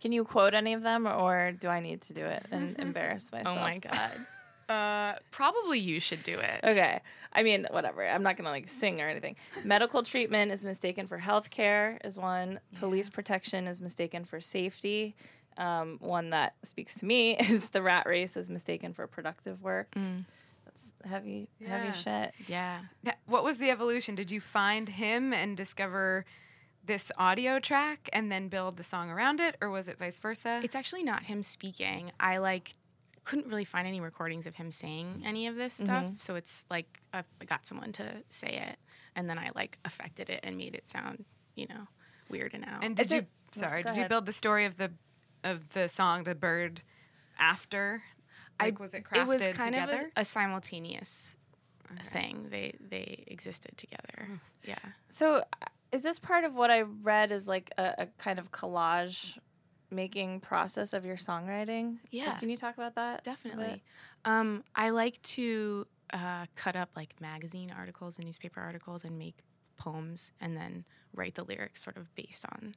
Can 0.00 0.12
you 0.12 0.24
quote 0.24 0.52
any 0.54 0.74
of 0.74 0.82
them, 0.82 1.06
or 1.06 1.52
do 1.52 1.68
I 1.68 1.80
need 1.80 2.02
to 2.02 2.12
do 2.12 2.24
it 2.26 2.44
and 2.50 2.76
embarrass 2.86 3.32
myself? 3.32 3.56
Oh 3.56 3.60
my 3.60 3.78
god. 3.78 4.10
Uh, 4.66 5.12
probably 5.30 5.78
you 5.78 6.00
should 6.00 6.22
do 6.22 6.38
it. 6.38 6.60
Okay. 6.64 7.02
I 7.34 7.42
mean, 7.42 7.66
whatever. 7.70 8.06
I'm 8.06 8.22
not 8.22 8.36
gonna 8.36 8.50
like 8.50 8.68
sing 8.68 9.00
or 9.00 9.08
anything. 9.08 9.36
Medical 9.64 10.02
treatment 10.02 10.52
is 10.52 10.64
mistaken 10.64 11.06
for 11.06 11.18
health 11.18 11.50
care 11.50 11.98
is 12.04 12.16
one. 12.16 12.60
Police 12.78 13.08
protection 13.08 13.66
is 13.66 13.82
mistaken 13.82 14.24
for 14.24 14.40
safety. 14.40 15.14
Um, 15.56 15.98
one 16.00 16.30
that 16.30 16.54
speaks 16.62 16.94
to 16.96 17.04
me 17.04 17.36
is 17.40 17.70
the 17.70 17.82
rat 17.82 18.06
race 18.06 18.36
is 18.36 18.48
mistaken 18.50 18.92
for 18.92 19.06
productive 19.06 19.62
work. 19.62 19.94
That's 19.94 20.92
heavy, 21.04 21.48
Yeah. 21.60 21.68
heavy 21.78 21.96
shit. 21.96 22.34
Yeah. 22.48 22.80
Now, 23.02 23.12
What 23.26 23.44
was 23.44 23.58
the 23.58 23.70
evolution? 23.70 24.14
Did 24.14 24.30
you 24.30 24.40
find 24.40 24.88
him 24.88 25.32
and 25.32 25.56
discover 25.56 26.24
this 26.84 27.10
audio 27.16 27.58
track 27.60 28.08
and 28.12 28.30
then 28.30 28.48
build 28.48 28.76
the 28.76 28.82
song 28.82 29.10
around 29.10 29.40
it, 29.40 29.56
or 29.62 29.70
was 29.70 29.88
it 29.88 29.98
vice 29.98 30.18
versa? 30.18 30.60
It's 30.62 30.74
actually 30.74 31.02
not 31.02 31.24
him 31.26 31.42
speaking. 31.42 32.12
I 32.20 32.38
like 32.38 32.72
couldn't 33.24 33.46
really 33.46 33.64
find 33.64 33.86
any 33.86 34.00
recordings 34.00 34.46
of 34.46 34.54
him 34.54 34.70
saying 34.70 35.06
mm-hmm. 35.06 35.26
any 35.26 35.46
of 35.46 35.56
this 35.56 35.74
stuff, 35.74 36.04
mm-hmm. 36.04 36.16
so 36.16 36.34
it's 36.36 36.66
like 36.70 36.86
I 37.12 37.24
I 37.40 37.44
got 37.44 37.66
someone 37.66 37.92
to 37.92 38.04
say 38.30 38.48
it, 38.68 38.78
and 39.16 39.28
then 39.28 39.38
I 39.38 39.50
like 39.54 39.78
affected 39.84 40.30
it 40.30 40.40
and 40.42 40.56
made 40.56 40.74
it 40.74 40.88
sound, 40.88 41.24
you 41.54 41.66
know, 41.66 41.88
weird 42.28 42.54
and 42.54 42.64
out. 42.64 42.84
and 42.84 42.96
did 42.96 43.06
Is 43.06 43.12
you? 43.12 43.18
it- 43.18 43.28
sorry, 43.52 43.82
go 43.82 43.90
did 43.90 43.98
you 43.98 44.08
build 44.08 44.26
the 44.26 44.32
story 44.32 44.64
of 44.64 44.76
the 44.76 44.92
of 45.42 45.70
the 45.70 45.88
song, 45.88 46.24
the 46.24 46.34
bird, 46.34 46.82
after? 47.38 48.02
Like, 48.60 48.78
was 48.78 48.94
it 48.94 49.04
crafted 49.04 49.22
it 49.22 49.26
was 49.26 49.48
kind 49.48 49.74
together? 49.74 49.94
of 49.94 50.00
a, 50.16 50.20
a 50.20 50.24
simultaneous 50.24 51.36
thing. 52.10 52.46
They 52.50 52.74
they 52.80 53.24
existed 53.26 53.76
together. 53.76 54.28
Mm. 54.30 54.40
Yeah. 54.64 54.78
So, 55.08 55.36
uh, 55.36 55.66
is 55.92 56.02
this 56.02 56.18
part 56.18 56.44
of 56.44 56.54
what 56.54 56.70
I 56.70 56.82
read 56.82 57.32
is 57.32 57.46
like 57.46 57.70
a, 57.78 57.94
a 57.98 58.06
kind 58.18 58.38
of 58.38 58.50
collage 58.50 59.38
making 59.94 60.40
process 60.40 60.92
of 60.92 61.04
your 61.04 61.16
songwriting? 61.16 61.92
Like, 61.94 61.98
Yeah. 62.10 62.38
can 62.38 62.50
you 62.50 62.56
talk 62.56 62.74
about 62.76 62.94
that? 62.96 63.24
Definitely. 63.24 63.82
Um, 64.24 64.64
I 64.74 64.90
like 64.90 65.20
to 65.22 65.86
uh, 66.12 66.46
cut 66.54 66.76
up 66.76 66.90
like 66.96 67.20
magazine 67.20 67.72
articles 67.76 68.18
and 68.18 68.26
newspaper 68.26 68.60
articles 68.60 69.04
and 69.04 69.18
make 69.18 69.36
poems 69.76 70.32
and 70.40 70.56
then 70.56 70.84
write 71.14 71.34
the 71.34 71.44
lyrics 71.44 71.82
sort 71.82 71.96
of 71.96 72.14
based 72.14 72.44
on 72.52 72.60
th- 72.60 72.74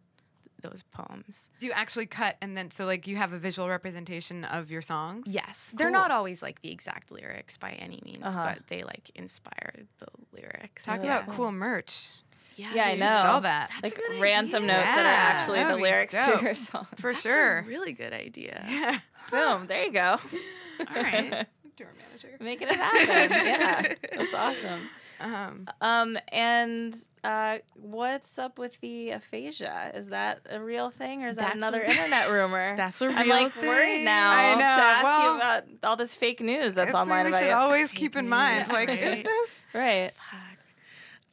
those 0.62 0.84
poems. 0.92 1.50
Do 1.60 1.68
you 1.68 1.72
actually 1.74 2.08
cut 2.08 2.36
and 2.42 2.58
then 2.58 2.72
so 2.72 2.86
like 2.86 3.06
you 3.06 3.16
have 3.18 3.34
a 3.34 3.38
visual 3.38 3.70
representation 3.70 4.44
of 4.46 4.72
your 4.72 4.82
songs? 4.82 5.26
Yes. 5.28 5.72
They're 5.74 5.92
not 5.92 6.10
always 6.10 6.42
like 6.42 6.62
the 6.62 6.72
exact 6.72 7.12
lyrics 7.12 7.58
by 7.58 7.72
any 7.74 8.02
means, 8.04 8.36
Uh-huh. 8.36 8.54
but 8.56 8.68
they 8.68 8.84
like 8.84 9.12
inspired 9.14 9.88
the 10.00 10.08
lyrics. 10.32 10.86
Talk 10.86 11.04
Yeah. 11.04 11.20
about 11.20 11.30
cool 11.36 11.52
merch. 11.52 12.14
Yeah, 12.58 12.74
Yeah, 12.74 12.86
I 12.88 12.92
You 12.92 12.98
they- 12.98 13.06
should 13.06 13.10
know. 13.12 13.22
sell 13.22 13.42
that. 13.42 13.70
That's 13.82 13.96
like 13.96 14.04
a 14.06 14.12
good 14.12 14.22
ransom 14.22 14.64
idea. 14.64 14.76
notes 14.78 14.86
that 14.88 15.06
are 15.06 15.38
actually 15.38 15.60
that 15.60 15.70
the 15.70 15.76
lyrics 15.82 16.14
dope. 16.14 16.40
to 16.40 16.46
your 16.46 16.54
song. 16.54 16.88
For 16.98 17.12
That's 17.14 17.22
sure. 17.24 17.58
a 17.60 17.64
really 17.64 17.94
good 17.94 18.14
idea. 18.14 18.66
yeah. 18.70 19.00
Boom, 19.32 19.68
there 19.68 19.84
you 19.86 19.92
go. 19.94 20.20
All 20.20 20.86
right. 21.04 21.48
Tour 21.78 21.88
manager. 21.98 22.38
Making 22.40 22.70
it 22.70 22.76
happen. 22.76 23.32
yeah. 23.48 23.94
That's 24.18 24.34
awesome. 24.34 24.90
Um, 25.20 25.68
Um, 25.82 26.18
and 26.32 26.96
uh, 27.24 27.58
what's 27.74 28.38
up 28.38 28.60
with 28.60 28.80
the 28.82 29.10
aphasia? 29.12 29.92
Is 29.96 30.10
that 30.10 30.42
a 30.50 30.60
real 30.62 30.92
thing 30.92 31.24
or 31.24 31.28
is 31.30 31.38
that 31.38 31.42
That's 31.42 31.56
a- 31.56 31.58
another 31.58 31.82
internet 31.84 32.30
rumor? 32.30 32.76
That's 32.78 33.02
a 33.02 33.08
I'm 33.08 33.26
real 33.26 33.36
like 33.44 33.56
worried 33.56 34.04
now 34.06 34.30
I 34.30 34.54
know, 34.54 34.60
to 34.60 34.64
ask 34.66 35.04
well, 35.04 35.30
you 35.32 35.36
about 35.38 35.64
all 35.84 35.96
this 35.96 36.14
fake 36.14 36.40
news 36.40 36.76
that's 36.76 36.90
it's 36.90 36.94
like 36.94 37.02
online 37.02 37.26
we 37.26 37.32
should 37.34 37.48
you. 37.48 37.52
always 37.54 37.92
keep 37.92 38.16
in 38.16 38.30
mind, 38.30 38.68
news, 38.68 38.72
like, 38.72 38.90
is 38.90 39.24
this? 39.24 39.62
right. 39.74 40.12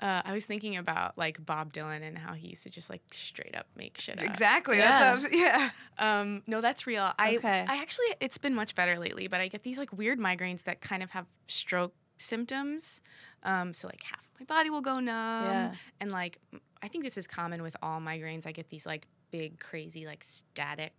Fuck. 0.01 0.09
Uh, 0.09 0.23
I 0.29 0.33
was 0.33 0.45
thinking 0.45 0.77
about 0.77 1.17
like 1.17 1.45
Bob 1.45 1.73
Dylan 1.73 2.03
and 2.03 2.19
how 2.19 2.35
he 2.35 2.49
used 2.49 2.63
to 2.65 2.71
just 2.71 2.91
like 2.91 3.03
straight 3.13 3.57
up 3.57 3.67
make 3.77 3.99
shit 3.99 4.19
up. 4.19 4.25
Exactly. 4.25 4.79
Yeah. 4.79 5.17
That's 5.17 5.35
a, 5.35 5.37
yeah. 5.37 5.71
Um, 5.99 6.43
no, 6.47 6.61
that's 6.61 6.87
real. 6.87 7.13
I 7.19 7.37
Okay. 7.37 7.65
I 7.69 7.81
actually 7.81 8.07
it's 8.21 8.39
been 8.39 8.55
much 8.55 8.75
better 8.75 8.99
lately, 8.99 9.29
but 9.29 9.41
I 9.41 9.49
get 9.49 9.63
these 9.63 9.79
like 9.79 9.93
weird 9.93 10.19
migraines 10.19 10.65
that 10.65 10.81
kind 10.81 11.03
of 11.03 11.11
have 11.11 11.27
stroke 11.47 11.95
symptoms. 12.17 13.03
Um, 13.43 13.75
so 13.75 13.89
like 13.89 14.03
half 14.03 14.21
of 14.21 14.41
my 14.41 14.45
body 14.47 14.71
will 14.71 14.81
go 14.83 15.01
numb, 15.01 15.45
Yeah. 15.45 15.73
and 16.01 16.11
like 16.11 16.39
I 16.83 16.89
think 16.89 17.05
this 17.05 17.17
is 17.17 17.27
common 17.27 17.63
with 17.63 17.77
all 17.83 18.01
migraines. 18.01 18.47
I 18.47 18.53
get 18.53 18.69
these 18.71 18.85
like 18.87 19.07
big, 19.31 19.59
crazy, 19.59 20.07
like 20.07 20.23
static 20.25 20.93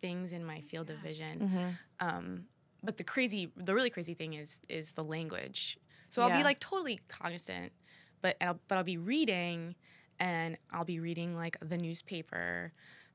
things 0.00 0.32
in 0.32 0.44
my 0.44 0.60
field 0.62 0.90
of 0.90 0.98
vision. 0.98 1.38
Mm-hmm. 1.40 2.08
Um, 2.08 2.44
but 2.82 2.96
the 2.96 3.04
crazy, 3.04 3.50
the 3.56 3.74
really 3.74 3.90
crazy 3.90 4.14
thing 4.14 4.34
is 4.34 4.60
is 4.68 4.92
the 4.92 5.04
language. 5.04 5.78
So 6.08 6.22
I'll 6.22 6.30
be 6.36 6.42
like 6.44 6.58
totally 6.60 7.00
cognizant, 7.08 7.72
but 8.22 8.36
I'll, 8.40 8.58
but 8.68 8.78
I'll 8.78 8.84
be 8.84 8.98
reading, 8.98 9.74
and 10.18 10.56
I'll 10.72 10.84
be 10.84 11.00
reading 11.00 11.36
like 11.36 11.56
the 11.60 11.76
newspaper, 11.78 12.72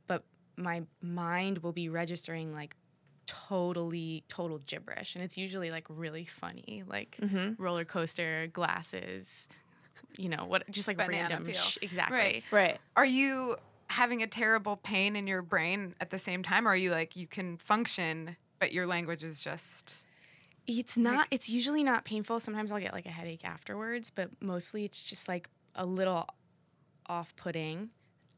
but 0.07 0.23
my 0.57 0.83
mind 1.01 1.59
will 1.59 1.71
be 1.73 1.89
registering 1.89 2.53
like 2.53 2.75
totally 3.25 4.23
total 4.27 4.59
gibberish, 4.65 5.15
and 5.15 5.23
it's 5.23 5.37
usually 5.37 5.69
like 5.69 5.85
really 5.89 6.25
funny, 6.25 6.83
like 6.87 7.17
Mm-hmm. 7.21 7.61
roller 7.61 7.85
coaster 7.85 8.47
glasses, 8.47 9.47
you 10.17 10.29
know 10.29 10.45
what, 10.45 10.69
just 10.69 10.87
like 10.87 10.97
Banana 10.97 11.23
random 11.29 11.45
peel. 11.45 11.55
sh- 11.55 11.77
exactly. 11.81 12.17
Right. 12.17 12.43
Right. 12.51 12.77
Are 12.95 13.05
you 13.05 13.55
having 13.89 14.23
a 14.23 14.27
terrible 14.27 14.77
pain 14.77 15.15
in 15.15 15.27
your 15.27 15.41
brain 15.41 15.93
at 15.99 16.09
the 16.09 16.19
same 16.19 16.43
time? 16.43 16.67
Or 16.67 16.71
are 16.71 16.75
you 16.75 16.91
like, 16.91 17.15
you 17.15 17.27
can 17.27 17.57
function, 17.57 18.35
but 18.59 18.71
your 18.73 18.87
language 18.87 19.23
is 19.23 19.39
just. 19.39 20.03
It's 20.67 20.97
not. 20.97 21.27
it's 21.31 21.49
usually 21.49 21.83
not 21.83 22.05
painful. 22.05 22.39
Sometimes 22.39 22.71
I'll 22.71 22.79
get 22.79 22.93
like 22.93 23.05
a 23.05 23.09
headache 23.11 23.43
afterwards, 23.45 24.09
but 24.09 24.29
mostly 24.41 24.85
it's 24.85 25.03
just 25.03 25.27
like 25.27 25.49
a 25.75 25.85
little 25.85 26.27
off-putting 27.07 27.89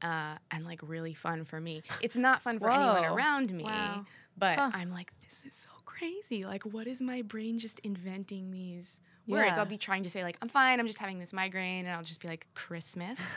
uh, 0.01 0.35
and 0.51 0.65
like 0.65 0.79
really 0.83 1.13
fun 1.13 1.45
for 1.45 1.59
me. 1.59 1.83
It's 2.01 2.15
not 2.15 2.41
fun 2.41 2.59
for 2.59 2.71
anyone 2.71 3.05
around 3.05 3.51
me, 3.53 3.63
Wow. 3.63 4.05
but 4.37 4.57
Huh. 4.57 4.71
I'm 4.73 4.89
like, 4.89 5.11
this 5.23 5.45
is 5.45 5.53
so 5.55 5.69
crazy. 5.85 6.45
Like, 6.45 6.63
what 6.63 6.87
is 6.87 7.01
my 7.01 7.21
brain 7.21 7.57
just 7.59 7.79
inventing 7.79 8.51
these 8.51 9.01
words? 9.27 9.51
Yeah. 9.53 9.59
I'll 9.59 9.65
be 9.65 9.77
trying 9.77 10.03
to 10.03 10.09
say 10.09 10.23
like, 10.23 10.37
I'm 10.41 10.49
fine. 10.49 10.79
I'm 10.79 10.87
just 10.87 10.99
having 10.99 11.19
this 11.19 11.31
migraine, 11.33 11.85
and 11.85 11.95
I'll 11.95 12.03
just 12.03 12.21
be 12.21 12.27
like, 12.27 12.47
Christmas. 12.53 13.21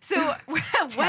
So 0.00 0.16
when 0.46 0.60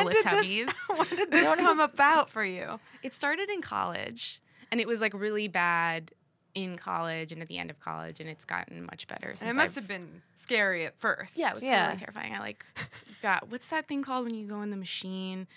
did 0.08 0.24
this, 0.24 0.90
when 0.96 1.08
did 1.10 1.30
this 1.32 1.56
come 1.56 1.82
about 1.82 2.30
for 2.30 2.46
you? 2.46 2.80
It 3.04 3.14
started 3.14 3.50
in 3.50 3.62
college, 3.62 4.40
and 4.72 4.80
it 4.80 4.88
was 4.88 5.02
like 5.02 5.14
really 5.14 5.50
bad 5.50 6.12
in 6.56 6.78
college 6.78 7.32
and 7.34 7.42
at 7.42 7.48
the 7.50 7.58
end 7.58 7.70
of 7.70 7.80
college, 7.80 8.20
and 8.22 8.30
it's 8.30 8.46
gotten 8.46 8.86
much 8.86 9.08
better 9.08 9.28
since. 9.30 9.42
And 9.42 9.50
it 9.52 9.56
must 9.56 9.78
I've- 9.78 9.82
have 9.82 9.88
been 10.02 10.22
scary 10.36 10.86
at 10.86 10.98
first. 10.98 11.38
Yeah, 11.38 11.50
it 11.50 11.56
was 11.56 11.64
Yeah. 11.64 11.82
totally 11.90 12.00
terrifying. 12.00 12.34
I 12.34 12.40
like 12.40 12.66
got 13.22 13.50
what's 13.50 13.68
that 13.68 13.88
thing 13.88 14.02
called 14.02 14.26
when 14.26 14.34
you 14.36 14.48
go 14.48 14.62
in 14.62 14.70
the 14.72 14.78
machine? 14.78 15.48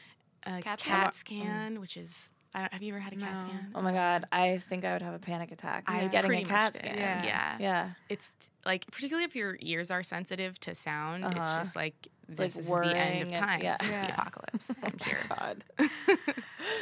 A 0.44 0.60
CAT 0.60 0.78
CAT, 0.80 1.16
scan? 1.16 1.42
scan, 1.44 1.80
which 1.80 1.96
is 1.96 2.30
I 2.54 2.60
don't, 2.60 2.72
have 2.72 2.82
you 2.82 2.92
ever 2.94 3.00
had 3.00 3.12
a 3.12 3.16
CAT 3.16 3.34
No. 3.34 3.40
scan? 3.40 3.72
Oh 3.74 3.82
my 3.82 3.92
god, 3.92 4.26
I 4.32 4.58
think 4.58 4.84
I 4.84 4.92
would 4.94 5.02
have 5.02 5.14
a 5.14 5.18
panic 5.18 5.52
attack. 5.52 5.84
I 5.86 6.06
getting 6.08 6.28
pretty 6.28 6.42
a 6.44 6.46
CAT 6.46 6.74
scan. 6.74 6.96
Yeah. 6.96 7.24
Yeah. 7.24 7.56
Yeah. 7.60 7.90
It's 8.08 8.32
like 8.64 8.86
particularly 8.90 9.24
if 9.24 9.36
your 9.36 9.56
ears 9.60 9.90
are 9.90 10.02
sensitive 10.02 10.58
to 10.60 10.74
sound, 10.74 11.24
it's 11.24 11.34
Uh-huh. 11.36 11.58
just 11.58 11.76
like 11.76 11.94
this 12.28 12.38
like 12.38 12.48
is 12.48 12.54
the 12.54 12.60
end 12.60 12.70
worrying 12.70 13.22
of 13.22 13.28
and- 13.28 13.36
time. 13.36 13.62
yeah. 13.62 13.76
This 13.80 13.90
is 13.90 13.98
the 13.98 14.08
apocalypse. 14.12 14.74
I'm 14.82 14.96
here. 15.04 15.18
God. 15.28 15.64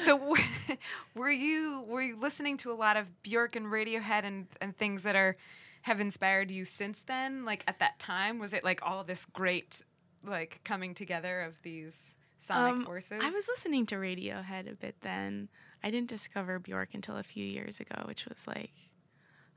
So 0.00 0.35
were 1.14 1.31
you 1.31 1.85
were 1.87 2.02
you 2.02 2.16
listening 2.16 2.57
to 2.59 2.72
a 2.72 2.74
lot 2.74 2.96
of 2.96 3.22
Bjork 3.22 3.57
and 3.57 3.66
Radiohead 3.66 4.24
and 4.24 4.46
and 4.61 4.76
things 4.76 5.02
that 5.05 5.14
are 5.16 5.35
have 5.83 6.00
inspired 6.00 6.50
you 6.50 6.64
since 6.64 7.00
then? 7.07 7.44
Like 7.44 7.62
at 7.68 7.79
that 7.79 7.98
time, 7.98 8.38
was 8.38 8.52
it 8.52 8.64
like 8.64 8.81
all 8.83 9.05
this 9.05 9.24
great 9.26 9.83
like 10.24 10.61
coming 10.64 10.94
together 10.94 11.42
of 11.42 11.61
these 11.62 12.15
sonic 12.38 12.75
Um, 12.77 12.85
forces? 12.85 13.20
I 13.22 13.31
was 13.31 13.49
listening 13.49 13.87
to 13.87 13.96
Radiohead 13.96 14.70
a 14.72 14.77
bit 14.77 14.96
then. 15.01 15.49
I 15.83 15.90
didn't 15.90 16.09
discover 16.09 16.59
Bjork 16.59 16.94
until 16.94 17.16
a 17.16 17.22
few 17.22 17.44
years 17.44 17.81
ago, 17.81 18.03
which 18.07 18.27
was 18.27 18.46
like 18.46 18.72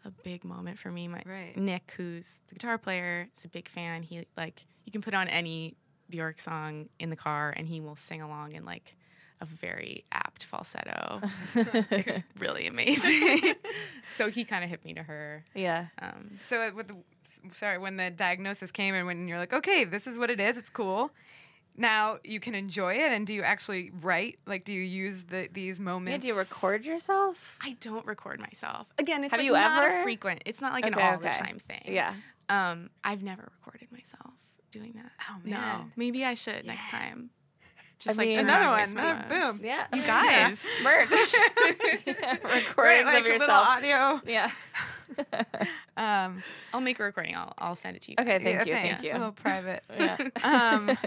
a 0.06 0.12
big 0.12 0.44
moment 0.44 0.78
for 0.80 0.92
me. 0.92 1.08
My 1.08 1.22
Right. 1.26 1.56
Nick, 1.58 1.94
who's 1.98 2.40
the 2.48 2.56
guitar 2.56 2.78
player, 2.78 3.30
is 3.36 3.46
a 3.46 3.50
big 3.50 3.68
fan. 3.68 4.04
He 4.04 4.26
like 4.38 4.66
you 4.86 4.92
can 4.92 5.02
put 5.02 5.14
on 5.14 5.28
any 5.28 5.76
Bjork 6.10 6.40
song 6.40 6.90
in 7.00 7.10
the 7.10 7.16
car 7.16 7.54
and 7.56 7.68
he 7.68 7.82
will 7.82 7.96
sing 7.96 8.22
along 8.22 8.54
in 8.54 8.66
like 8.66 8.96
a 9.42 9.46
very 9.46 10.06
apt 10.12 10.44
falsetto. 10.44 11.22
it's 11.56 12.20
really 12.40 12.68
amazing. 12.68 13.54
so 14.12 14.30
he 14.30 14.44
kind 14.44 14.64
of 14.64 14.70
hit 14.70 14.84
me 14.84 14.94
to 14.96 15.04
her. 15.04 15.46
Yeah. 15.56 15.88
Um, 16.02 16.40
so 16.42 16.62
uh, 16.62 16.72
with 16.76 16.88
the 16.90 16.96
sorry 17.54 17.78
when 17.78 17.96
the 17.98 18.10
diagnosis 18.10 18.72
came 18.72 18.96
and 18.96 19.06
when 19.06 19.28
you're 19.28 19.38
like, 19.38 19.54
okay, 19.54 19.86
this 19.86 20.08
is 20.08 20.18
what 20.18 20.30
it 20.30 20.40
is. 20.40 20.58
It's 20.58 20.70
cool. 20.70 21.12
Now 21.80 22.20
you 22.26 22.40
can 22.42 22.54
enjoy 22.56 22.94
it, 22.96 23.12
and 23.12 23.26
do 23.26 23.34
you 23.34 23.42
actually 23.42 23.92
write? 24.02 24.38
Like, 24.46 24.66
do 24.66 24.74
you 24.74 24.82
use 24.82 25.24
the 25.24 25.48
these 25.52 25.80
moments 25.80 25.80
Yeah, 25.80 25.92
moments? 26.10 26.22
do 26.24 26.28
you 26.28 26.38
record 26.38 26.86
yourself? 26.86 27.58
I 27.62 27.78
don't 27.80 28.06
record 28.06 28.40
myself. 28.42 28.88
Again, 29.00 29.24
it's 29.24 29.32
Have 29.32 29.40
like 29.40 29.46
you 29.46 29.54
not 29.54 29.84
ever? 29.84 30.00
a 30.00 30.04
frequent. 30.04 30.44
It's 30.46 30.62
not 30.62 30.74
like 30.74 30.86
an 30.86 30.94
all 30.94 31.14
okay. 31.16 31.24
the 31.24 31.30
time 31.30 31.58
thing. 31.60 31.82
Yeah. 31.86 32.14
Um, 32.50 32.90
I've 33.04 33.24
never 33.24 33.44
recorded 33.60 33.92
myself 33.92 34.34
doing 34.72 34.92
that. 34.98 35.12
Oh, 35.30 35.36
man 35.44 35.52
No, 35.54 35.86
maybe 35.96 36.26
I 36.26 36.34
should 36.34 36.66
next 36.66 36.90
time. 36.90 37.30
Just 37.98 38.18
I 38.18 38.22
like 38.24 38.28
mean- 38.30 38.38
turn 38.38 38.46
Another 38.46 38.68
one, 38.70 38.80
voice 38.80 38.92
another 38.94 39.26
boom. 39.30 39.60
Yeah. 39.64 39.86
You 39.94 40.02
guys. 40.06 40.68
Merch. 40.84 41.10
Right, 42.78 43.04
Recordings 43.04 43.06
like 43.06 43.08
of 43.08 43.26
a 43.26 43.30
little 43.30 43.32
yourself. 43.40 43.68
audio. 43.68 44.22
Yeah. 44.26 44.52
Um, 45.98 46.44
I'll 46.74 46.82
make 46.82 47.00
a 47.00 47.04
recording. 47.04 47.36
I'll 47.36 47.54
I'll 47.58 47.76
send 47.76 47.96
it 47.98 48.02
to 48.04 48.12
you. 48.12 48.16
Okay, 48.20 48.40
thank 48.40 48.56
yeah, 48.56 48.64
you, 48.66 48.74
thank 48.74 48.88
thanks. 48.90 49.04
you. 49.04 49.12
A 49.12 49.18
little 49.18 49.32
private. 49.32 49.84
Yeah. 50.00 50.18
um, 50.44 50.98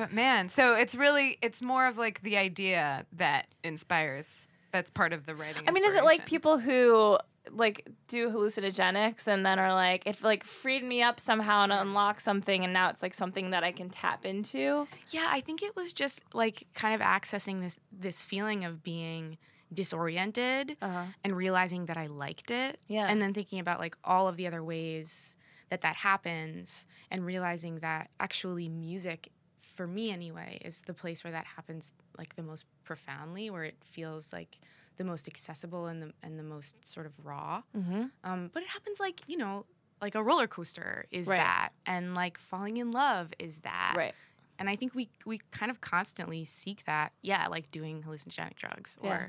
but 0.00 0.12
man, 0.12 0.48
so 0.48 0.74
it's 0.74 0.94
really 0.94 1.38
it's 1.42 1.60
more 1.62 1.86
of 1.86 1.96
like 1.98 2.22
the 2.22 2.36
idea 2.36 3.04
that 3.12 3.46
inspires. 3.62 4.46
That's 4.72 4.90
part 4.90 5.12
of 5.12 5.26
the 5.26 5.34
writing. 5.34 5.64
I 5.68 5.72
mean, 5.72 5.84
is 5.84 5.94
it 5.94 6.04
like 6.04 6.26
people 6.26 6.58
who 6.58 7.18
like 7.50 7.88
do 8.06 8.30
hallucinogenics 8.30 9.26
and 9.26 9.44
then 9.44 9.58
are 9.58 9.74
like 9.74 10.06
it 10.06 10.22
like 10.22 10.44
freed 10.44 10.84
me 10.84 11.02
up 11.02 11.18
somehow 11.18 11.62
and 11.64 11.72
unlocked 11.72 12.22
something 12.22 12.62
and 12.64 12.72
now 12.72 12.88
it's 12.90 13.02
like 13.02 13.14
something 13.14 13.50
that 13.50 13.64
I 13.64 13.72
can 13.72 13.90
tap 13.90 14.24
into? 14.24 14.86
Yeah, 15.10 15.26
I 15.30 15.40
think 15.40 15.62
it 15.62 15.74
was 15.74 15.92
just 15.92 16.22
like 16.32 16.66
kind 16.74 16.94
of 16.94 17.00
accessing 17.00 17.60
this 17.60 17.78
this 17.92 18.22
feeling 18.22 18.64
of 18.64 18.82
being 18.84 19.38
disoriented 19.72 20.76
Uh-huh. 20.82 21.04
and 21.24 21.36
realizing 21.36 21.86
that 21.86 21.96
I 21.96 22.06
liked 22.06 22.50
it. 22.50 22.78
Yeah. 22.88 23.06
And 23.08 23.20
then 23.20 23.34
thinking 23.34 23.58
about 23.58 23.80
like 23.80 23.96
all 24.04 24.28
of 24.28 24.36
the 24.36 24.46
other 24.46 24.62
ways 24.62 25.36
that 25.70 25.80
that 25.82 25.94
happens 25.96 26.86
and 27.10 27.24
realizing 27.24 27.78
that 27.80 28.10
actually 28.20 28.68
music 28.68 29.30
for 29.74 29.86
me 29.86 30.10
anyway 30.10 30.58
is 30.64 30.82
the 30.82 30.94
place 30.94 31.22
where 31.24 31.32
that 31.32 31.44
happens 31.44 31.94
like 32.18 32.36
the 32.36 32.42
most 32.42 32.64
profoundly 32.84 33.50
where 33.50 33.64
it 33.64 33.76
feels 33.84 34.32
like 34.32 34.58
the 34.96 35.04
most 35.04 35.28
accessible 35.28 35.86
and 35.86 36.02
the 36.02 36.12
and 36.22 36.38
the 36.38 36.42
most 36.42 36.86
sort 36.86 37.06
of 37.06 37.14
raw. 37.24 37.62
Mm-hmm. 37.76 38.04
Um, 38.24 38.50
but 38.52 38.62
it 38.62 38.68
happens 38.68 39.00
like, 39.00 39.20
you 39.26 39.36
know, 39.38 39.64
like 40.02 40.14
a 40.14 40.22
roller 40.22 40.46
coaster 40.46 41.06
is 41.10 41.26
Right. 41.26 41.38
that 41.38 41.70
and 41.86 42.14
like 42.14 42.38
falling 42.38 42.76
in 42.78 42.90
love 42.90 43.28
is 43.38 43.58
that 43.58 43.94
Right. 43.96 44.14
and 44.58 44.68
I 44.68 44.76
think 44.76 44.94
we 44.94 45.08
we 45.24 45.38
kind 45.52 45.70
of 45.70 45.80
constantly 45.80 46.44
seek 46.44 46.84
that. 46.84 47.12
Yeah, 47.22 47.46
like 47.48 47.70
doing 47.70 48.02
hallucinogenic 48.02 48.56
drugs 48.56 48.98
or, 49.00 49.08
Yeah. 49.08 49.28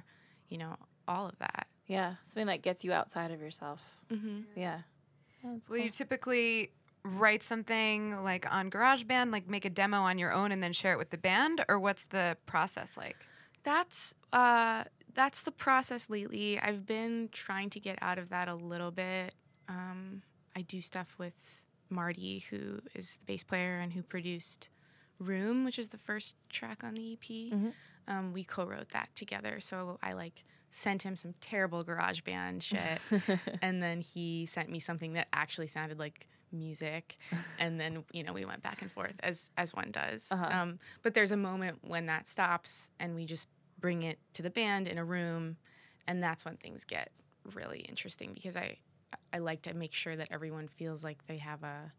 you 0.49 0.57
know, 0.57 0.75
all 1.07 1.27
of 1.27 1.37
that. 1.39 1.67
Yeah. 1.87 2.15
Something 2.25 2.47
that 2.47 2.61
gets 2.61 2.83
you 2.83 2.93
outside 2.93 3.31
of 3.31 3.39
yourself. 3.41 3.81
Mm-hmm. 4.09 4.39
Yeah. 4.59 4.79
That's 5.43 5.67
Will 5.69 5.77
cool. 5.77 5.85
you 5.85 5.91
typically 5.91 6.71
write 7.03 7.43
something 7.43 8.23
like 8.23 8.51
on 8.51 8.69
GarageBand, 8.69 9.31
like 9.31 9.49
make 9.49 9.65
a 9.65 9.69
demo 9.69 9.97
on 9.97 10.17
your 10.17 10.31
own 10.31 10.51
and 10.51 10.61
then 10.61 10.73
share 10.73 10.93
it 10.93 10.97
with 10.97 11.09
the 11.09 11.17
band, 11.17 11.63
or 11.67 11.79
what's 11.79 12.03
the 12.03 12.37
process 12.45 12.97
like? 12.97 13.17
That's 13.63 14.15
uh, 14.33 14.85
that's 15.13 15.41
the 15.41 15.51
process 15.51 16.09
lately. 16.09 16.59
I've 16.59 16.85
been 16.85 17.29
trying 17.31 17.69
to 17.71 17.79
get 17.79 17.99
out 18.01 18.17
of 18.17 18.29
that 18.29 18.47
a 18.47 18.55
little 18.55 18.91
bit. 18.91 19.35
Um, 19.67 20.21
I 20.55 20.61
do 20.61 20.81
stuff 20.81 21.15
with 21.17 21.61
Marty, 21.89 22.39
who 22.49 22.79
is 22.95 23.17
the 23.17 23.25
bass 23.25 23.43
player 23.43 23.79
and 23.79 23.93
who 23.93 24.03
produced 24.03 24.69
Room, 25.19 25.65
which 25.65 25.77
is 25.77 25.89
the 25.89 25.97
first 25.99 26.35
track 26.49 26.83
on 26.83 26.95
the 26.95 27.13
EP. 27.13 27.53
Um, 28.07 28.33
we 28.33 28.43
co-wrote 28.43 28.89
that 28.89 29.09
together, 29.15 29.59
so 29.59 29.99
I 30.01 30.13
like 30.13 30.43
sent 30.69 31.03
him 31.03 31.15
some 31.15 31.33
terrible 31.41 31.83
GarageBand 31.83 32.61
shit 32.61 33.39
and 33.61 33.83
then 33.83 34.01
he 34.01 34.45
sent 34.45 34.69
me 34.69 34.79
something 34.79 35.13
that 35.13 35.27
actually 35.33 35.67
sounded 35.67 35.99
like 35.99 36.27
music 36.51 37.17
and 37.59 37.79
then 37.79 38.03
you 38.11 38.23
know 38.23 38.33
we 38.33 38.45
went 38.45 38.61
back 38.63 38.81
and 38.81 38.91
forth 38.91 39.15
as 39.23 39.49
as 39.57 39.73
one 39.73 39.91
does. 39.91 40.27
Um, 40.61 40.79
but 41.03 41.13
there's 41.13 41.31
a 41.31 41.37
moment 41.37 41.79
when 41.81 42.05
that 42.07 42.27
stops 42.27 42.91
and 42.99 43.15
we 43.15 43.25
just 43.25 43.47
bring 43.79 44.03
it 44.03 44.19
to 44.33 44.41
the 44.41 44.49
band 44.49 44.87
in 44.87 44.97
a 44.97 45.05
room 45.05 45.57
and 46.07 46.21
that's 46.21 46.45
when 46.45 46.57
things 46.57 46.83
get 46.85 47.09
really 47.55 47.79
interesting 47.79 48.31
because 48.35 48.55
i 48.55 48.77
i 49.33 49.39
like 49.39 49.63
to 49.63 49.73
make 49.73 49.93
sure 49.93 50.15
that 50.15 50.27
everyone 50.29 50.67
feels 50.67 51.03
like 51.03 51.25
they 51.25 51.37
have 51.37 51.63
a 51.63 51.91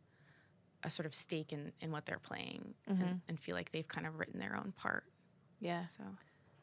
a 0.84 0.90
sort 0.90 1.06
of 1.06 1.14
stake 1.14 1.52
in 1.52 1.72
in 1.80 1.90
what 1.90 2.06
they're 2.06 2.18
playing 2.20 2.74
and, 2.86 3.20
and 3.28 3.40
feel 3.40 3.54
like 3.56 3.72
they've 3.72 3.88
kind 3.88 4.06
of 4.06 4.18
written 4.18 4.38
their 4.40 4.56
own 4.56 4.72
part. 4.76 5.04
Yeah. 5.60 5.84
so 5.84 6.02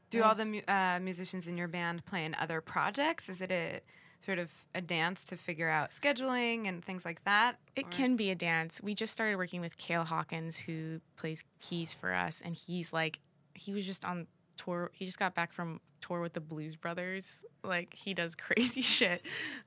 Do 0.09 0.23
all 0.23 0.35
the 0.35 0.45
mu- 0.45 0.61
uh, 0.67 0.99
musicians 1.01 1.47
in 1.47 1.57
your 1.57 1.67
band 1.69 2.05
play 2.05 2.25
in 2.25 2.35
other 2.35 2.59
projects? 2.61 3.29
Is 3.29 3.41
it 3.41 3.51
a 3.51 3.79
sort 4.25 4.39
of 4.39 4.51
a 4.75 4.81
dance 4.81 5.23
to 5.25 5.37
figure 5.37 5.69
out 5.69 5.91
scheduling 5.91 6.67
and 6.67 6.83
things 6.83 7.05
like 7.05 7.23
that? 7.25 7.57
It 7.75 7.85
Or- 7.85 7.89
can 7.89 8.15
be 8.15 8.29
a 8.31 8.35
dance. 8.35 8.81
We 8.81 8.93
just 8.95 9.13
started 9.13 9.37
working 9.37 9.61
with 9.61 9.77
Kale 9.77 10.03
Hawkins, 10.05 10.57
who 10.59 11.01
plays 11.15 11.43
keys 11.59 11.93
for 11.93 12.13
us, 12.13 12.41
and 12.41 12.55
he's 12.55 12.91
like, 12.93 13.19
he 13.55 13.73
was 13.73 13.85
just 13.85 14.05
on 14.05 14.27
tour. 14.57 14.91
He 14.93 15.05
just 15.05 15.19
got 15.19 15.35
back 15.35 15.53
from 15.53 15.79
tour 16.01 16.21
with 16.21 16.33
the 16.33 16.41
Blues 16.41 16.75
Brothers. 16.75 17.43
Like 17.63 17.93
he 17.93 18.13
does 18.13 18.35
crazy 18.35 18.81
shit. 18.81 19.21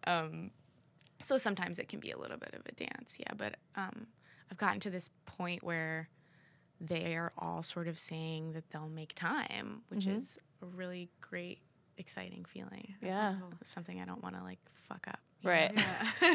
Um, 0.06 0.50
so 1.22 1.36
sometimes 1.38 1.78
it 1.78 1.88
can 1.88 2.00
be 2.00 2.10
a 2.10 2.18
little 2.18 2.36
bit 2.38 2.54
of 2.54 2.62
a 2.66 2.72
dance, 2.72 3.16
yeah. 3.18 3.32
But 3.36 3.56
um, 3.76 4.06
I've 4.50 4.58
gotten 4.58 4.80
to 4.80 4.90
this 4.90 5.08
point 5.24 5.62
where 5.62 6.08
they 6.80 7.14
are 7.16 7.32
all 7.38 7.62
sort 7.62 7.86
of 7.86 7.96
saying 7.96 8.52
that 8.54 8.68
they'll 8.70 8.88
make 8.88 9.14
time, 9.14 9.82
which 9.88 10.04
is 10.06 10.38
a 10.60 10.66
really 10.66 11.10
great, 11.20 11.60
exciting 11.98 12.44
feeling. 12.44 12.94
Yeah. 13.02 13.36
It's 13.60 13.70
something 13.70 14.00
I 14.00 14.04
don't 14.04 14.22
want 14.22 14.36
to 14.36 14.42
like 14.42 14.58
fuck 14.72 15.06
up. 15.08 15.20
Right. 15.44 15.76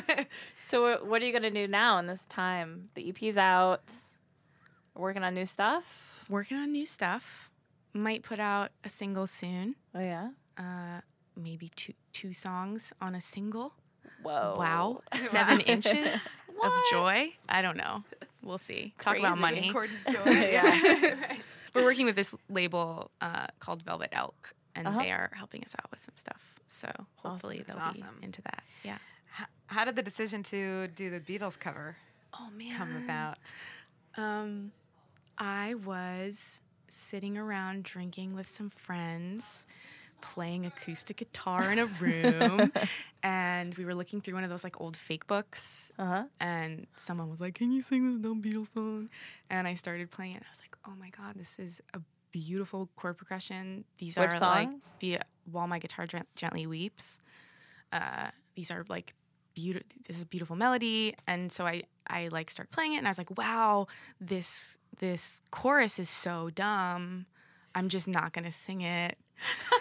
so 0.62 1.04
what 1.06 1.22
are 1.22 1.26
you 1.26 1.32
gonna 1.34 1.52
do 1.52 1.67
now 1.67 1.98
in 2.00 2.08
this 2.08 2.24
time? 2.30 2.89
The 2.96 3.10
EP's 3.10 3.38
out. 3.38 3.84
Working 4.96 5.24
on 5.24 5.34
new 5.34 5.46
stuff. 5.46 6.26
working 6.30 6.58
on 6.58 6.72
new 6.72 6.86
stuff. 6.86 7.52
Might 7.93 8.22
put 8.24 8.39
out 8.39 8.72
a 8.84 8.89
single 8.89 9.28
soon. 9.28 9.76
Oh 9.96 10.02
yeah. 10.02 10.30
Uh, 10.58 11.02
maybe 11.36 11.70
two 11.76 11.93
two 12.12 12.34
songs 12.34 12.93
on 13.00 13.15
a 13.15 13.22
single. 13.22 13.74
Whoa. 14.24 14.56
Wow, 14.58 15.02
seven 15.13 15.60
inches 15.62 16.38
of 16.63 16.74
joy. 16.91 17.32
I 17.48 17.62
don't 17.62 17.78
know. 17.78 18.04
We'll 18.43 18.58
see. 18.58 18.93
Talk 19.00 19.17
about 19.17 19.38
money. 19.38 19.62
Discordant 19.62 20.00
joy. 20.12 20.32
Yeah. 20.32 21.36
We're 21.74 21.84
working 21.84 22.06
with 22.08 22.15
this 22.15 22.34
label 22.50 23.12
uh, 23.22 23.48
called 23.60 23.84
Velvet 23.84 24.10
Elk, 24.12 24.54
and 24.78 24.88
Uh-huh. 24.88 25.00
they 25.02 25.12
are 25.12 25.32
helping 25.36 25.63
us 25.63 25.76
out 25.82 25.90
with 25.92 26.00
some 26.00 26.16
stuff. 26.16 26.56
So 26.68 26.90
hopefully 27.16 27.63
they'll 27.66 27.78
That's 27.78 27.98
be 27.98 28.04
awesome. 28.04 28.20
into 28.22 28.42
that. 28.44 28.63
Yeah. 28.84 28.98
H- 29.40 29.48
How 29.68 29.84
did 29.86 29.96
the 29.96 30.04
decision 30.04 30.44
to 30.44 30.88
do 30.88 31.10
the 31.10 31.20
Beatles 31.20 31.58
cover 31.60 31.98
Oh 32.34 32.50
man. 32.56 32.76
come 32.78 32.96
about? 33.04 33.38
Um, 34.16 34.72
I 35.38 35.76
was 35.76 36.62
sitting 36.88 37.38
around 37.38 37.84
drinking 37.84 38.34
with 38.36 38.48
some 38.48 38.70
friends, 38.70 39.66
playing 40.22 40.66
acoustic 40.66 41.18
guitar 41.18 41.72
in 41.72 41.78
a 41.80 41.86
room, 42.02 42.72
and 43.24 43.76
we 43.76 43.86
were 43.86 43.94
looking 43.94 44.20
through 44.22 44.34
one 44.34 44.44
of 44.44 44.50
those 44.50 44.63
like 44.63 44.80
old 44.82 44.98
fake 44.98 45.28
books. 45.28 45.92
Uh 46.00 46.06
huh. 46.06 46.24
And 46.40 46.88
someone 46.96 47.30
was 47.30 47.40
like, 47.40 47.54
"Can 47.56 47.72
you 47.72 47.82
sing 47.82 48.04
this 48.10 48.18
dumb 48.20 48.42
Beatles 48.42 48.74
song?" 48.74 49.10
And 49.50 49.68
I 49.68 49.76
started 49.76 50.10
playing 50.10 50.36
it. 50.36 50.44
I 50.46 50.50
was 50.50 50.60
like, 50.62 50.76
"Oh 50.88 50.96
my 51.00 51.10
god, 51.10 51.36
this 51.36 51.60
is 51.60 51.82
a 51.94 52.00
beautiful 52.32 52.90
chord 52.96 53.18
progression. 53.18 53.86
These 53.98 54.18
Which 54.18 54.32
are 54.32 54.40
like 54.40 54.70
be 55.00 55.18
while 55.52 55.68
my 55.68 55.80
guitar 55.80 56.08
Gen- 56.08 56.26
gently 56.36 56.68
weeps. 56.68 57.20
Uh, 57.92 58.30
these 58.56 58.72
are 58.72 58.86
like 58.90 59.13
beautiful. 59.56 59.88
This 60.08 60.18
is 60.18 60.24
a 60.24 60.28
beautiful 60.28 60.56
melody, 60.56 61.16
and 61.28 61.52
so 61.52 61.66
I 61.66 61.84
I 62.08 62.30
like 62.32 62.50
start 62.50 62.72
playing 62.72 62.94
it, 62.94 62.98
and 62.98 63.08
I 63.08 63.10
was 63.10 63.18
like, 63.18 63.38
wow, 63.38 63.88
this 64.20 64.78
this 65.00 65.42
chorus 65.52 66.00
is 66.00 66.10
so 66.10 66.50
dumb. 66.50 67.26
I'm 67.76 67.90
just 67.90 68.08
not 68.08 68.34
gonna 68.34 68.52
sing 68.52 68.82
it. 68.82 69.18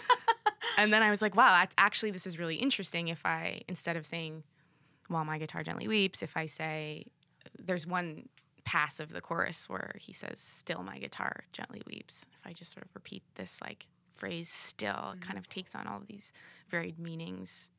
and 0.78 0.92
then 0.92 1.02
I 1.02 1.10
was 1.10 1.22
like, 1.22 1.34
wow, 1.34 1.48
that's, 1.60 1.74
actually, 1.78 2.10
this 2.10 2.26
is 2.26 2.38
really 2.38 2.56
interesting. 2.56 3.08
If 3.08 3.24
I 3.24 3.62
instead 3.68 3.96
of 3.96 4.04
saying 4.04 4.42
while 5.08 5.24
my 5.24 5.38
guitar 5.38 5.62
gently 5.62 5.88
weeps, 5.88 6.22
if 6.22 6.36
I 6.36 6.46
say 6.46 7.06
there's 7.58 7.86
one 7.86 8.28
pass 8.66 9.00
of 9.00 9.12
the 9.12 9.22
chorus 9.22 9.68
where 9.70 9.94
he 9.98 10.12
says, 10.12 10.40
"Still, 10.40 10.82
my 10.82 10.98
guitar 10.98 11.44
gently 11.52 11.82
weeps." 11.86 12.26
If 12.38 12.46
I 12.46 12.52
just 12.52 12.72
sort 12.72 12.84
of 12.84 12.90
repeat 12.94 13.22
this 13.36 13.62
like 13.62 13.86
phrase, 14.10 14.50
"still," 14.50 14.90
it 14.90 15.20
kind 15.20 15.22
mm-hmm. 15.22 15.38
of 15.38 15.48
takes 15.48 15.74
on 15.74 15.86
all 15.86 15.98
of 15.98 16.06
these 16.06 16.32
varied 16.68 16.98
meanings 16.98 17.70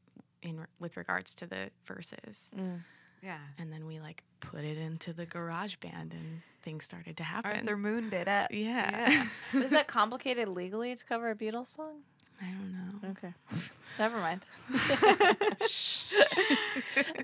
in 0.42 0.66
with 0.80 0.98
regards 0.98 1.36
to 1.36 1.46
the 1.46 1.70
verses. 1.86 2.50
Mm. 2.58 2.80
Yeah. 3.22 3.40
And 3.58 3.72
then 3.72 3.86
we 3.86 4.00
like 4.00 4.24
put 4.40 4.64
it 4.64 4.78
into 4.78 5.14
the 5.14 5.26
GarageBand, 5.26 6.14
and 6.14 6.42
things 6.62 6.86
started 6.86 7.18
to 7.18 7.24
happen. 7.24 7.52
Arthur 7.52 7.78
Moon 7.78 8.10
did 8.10 8.28
it. 8.28 8.52
Yeah. 8.52 9.26
Is 9.54 9.72
that 9.72 9.88
complicated 9.88 10.48
legally 10.48 10.96
to 10.96 11.06
cover 11.06 11.30
a 11.30 11.36
Beatles 11.36 11.68
song? 11.68 12.02
I 12.42 12.46
don't 12.46 12.72
know. 12.72 13.10
Okay. 13.12 13.34
Never 14.00 14.18
mind. 14.20 14.42
They're 14.70 14.88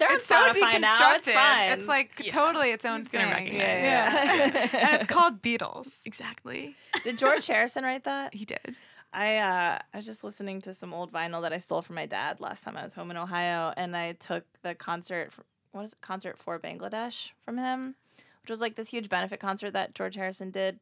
on 0.09 0.15
It's 0.15 0.25
so 0.25 0.35
Spotify 0.35 0.81
now. 0.81 1.13
It's 1.15 1.31
fine. 1.31 1.71
It's 1.71 1.87
like 1.87 2.15
totally 2.29 2.71
its 2.71 2.85
own 2.85 2.99
He's 2.99 3.07
gonna 3.07 3.25
thing. 3.25 3.33
recognize 3.33 3.81
Yeah, 3.81 4.47
it. 4.47 4.53
yeah. 4.73 4.79
and 4.91 5.01
it's 5.01 5.05
called 5.11 5.41
Beatles. 5.41 5.99
Exactly. 6.05 6.75
Did 7.03 7.17
George 7.17 7.47
Harrison 7.47 7.83
write 7.83 8.03
that? 8.05 8.33
He 8.33 8.45
did. 8.45 8.77
I 9.13 9.37
uh, 9.37 9.79
I 9.93 9.97
was 9.97 10.05
just 10.05 10.23
listening 10.23 10.61
to 10.61 10.73
some 10.73 10.93
old 10.93 11.11
vinyl 11.11 11.41
that 11.43 11.53
I 11.53 11.57
stole 11.57 11.83
from 11.83 11.95
my 11.95 12.07
dad 12.07 12.39
last 12.39 12.63
time 12.63 12.75
I 12.75 12.83
was 12.83 12.93
home 12.93 13.11
in 13.11 13.17
Ohio, 13.17 13.71
and 13.77 13.95
I 13.95 14.13
took 14.13 14.45
the 14.63 14.73
concert. 14.73 15.31
For, 15.31 15.43
what 15.71 15.83
is 15.83 15.93
it? 15.93 16.01
Concert 16.01 16.39
for 16.39 16.57
Bangladesh 16.59 17.31
from 17.45 17.59
him, 17.59 17.93
which 18.41 18.49
was 18.49 18.61
like 18.61 18.75
this 18.75 18.89
huge 18.89 19.09
benefit 19.09 19.39
concert 19.39 19.71
that 19.71 19.93
George 19.93 20.15
Harrison 20.15 20.49
did 20.49 20.79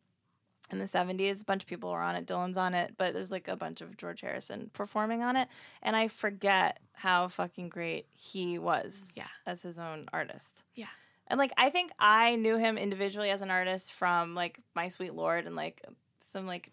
in 0.72 0.80
the 0.80 0.86
70s. 0.86 1.42
A 1.42 1.46
bunch 1.46 1.64
of 1.64 1.68
people 1.70 1.92
were 1.92 2.02
on 2.02 2.16
it. 2.16 2.26
Dylan's 2.26 2.58
on 2.58 2.74
it, 2.74 2.94
but 2.98 3.14
there's 3.14 3.32
like 3.32 3.48
a 3.48 3.56
bunch 3.56 3.82
of 3.82 3.98
George 3.98 4.22
Harrison 4.22 4.72
performing 4.74 5.22
on 5.22 5.36
it, 5.36 5.48
and 5.84 5.96
I 5.96 6.08
forget 6.08 6.80
how 6.94 7.28
fucking 7.28 7.70
great 7.70 8.08
he 8.14 8.58
was. 8.58 9.12
Yeah. 9.16 9.28
as 9.46 9.62
his 9.64 9.78
own 9.80 10.08
artist. 10.14 10.64
Yeah. 10.76 10.86
And 11.28 11.38
like 11.38 11.52
I 11.58 11.70
think 11.70 11.92
I 12.00 12.36
knew 12.36 12.58
him 12.58 12.78
individually 12.78 13.30
as 13.30 13.42
an 13.42 13.50
artist 13.52 13.94
from 13.94 14.36
like 14.36 14.60
My 14.76 14.88
Sweet 14.90 15.14
Lord 15.14 15.46
and 15.48 15.56
like 15.56 15.82
some 16.30 16.46
like 16.46 16.72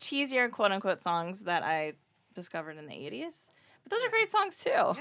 cheesier 0.00 0.50
quote 0.50 0.72
unquote 0.72 1.02
songs 1.02 1.42
that 1.42 1.62
I 1.62 1.92
discovered 2.34 2.76
in 2.78 2.86
the 2.86 2.94
80s. 2.94 3.50
But 3.84 3.90
those 3.92 4.04
are 4.04 4.10
great 4.10 4.30
songs 4.30 4.56
too. 4.58 4.70
Yeah. 4.70 4.94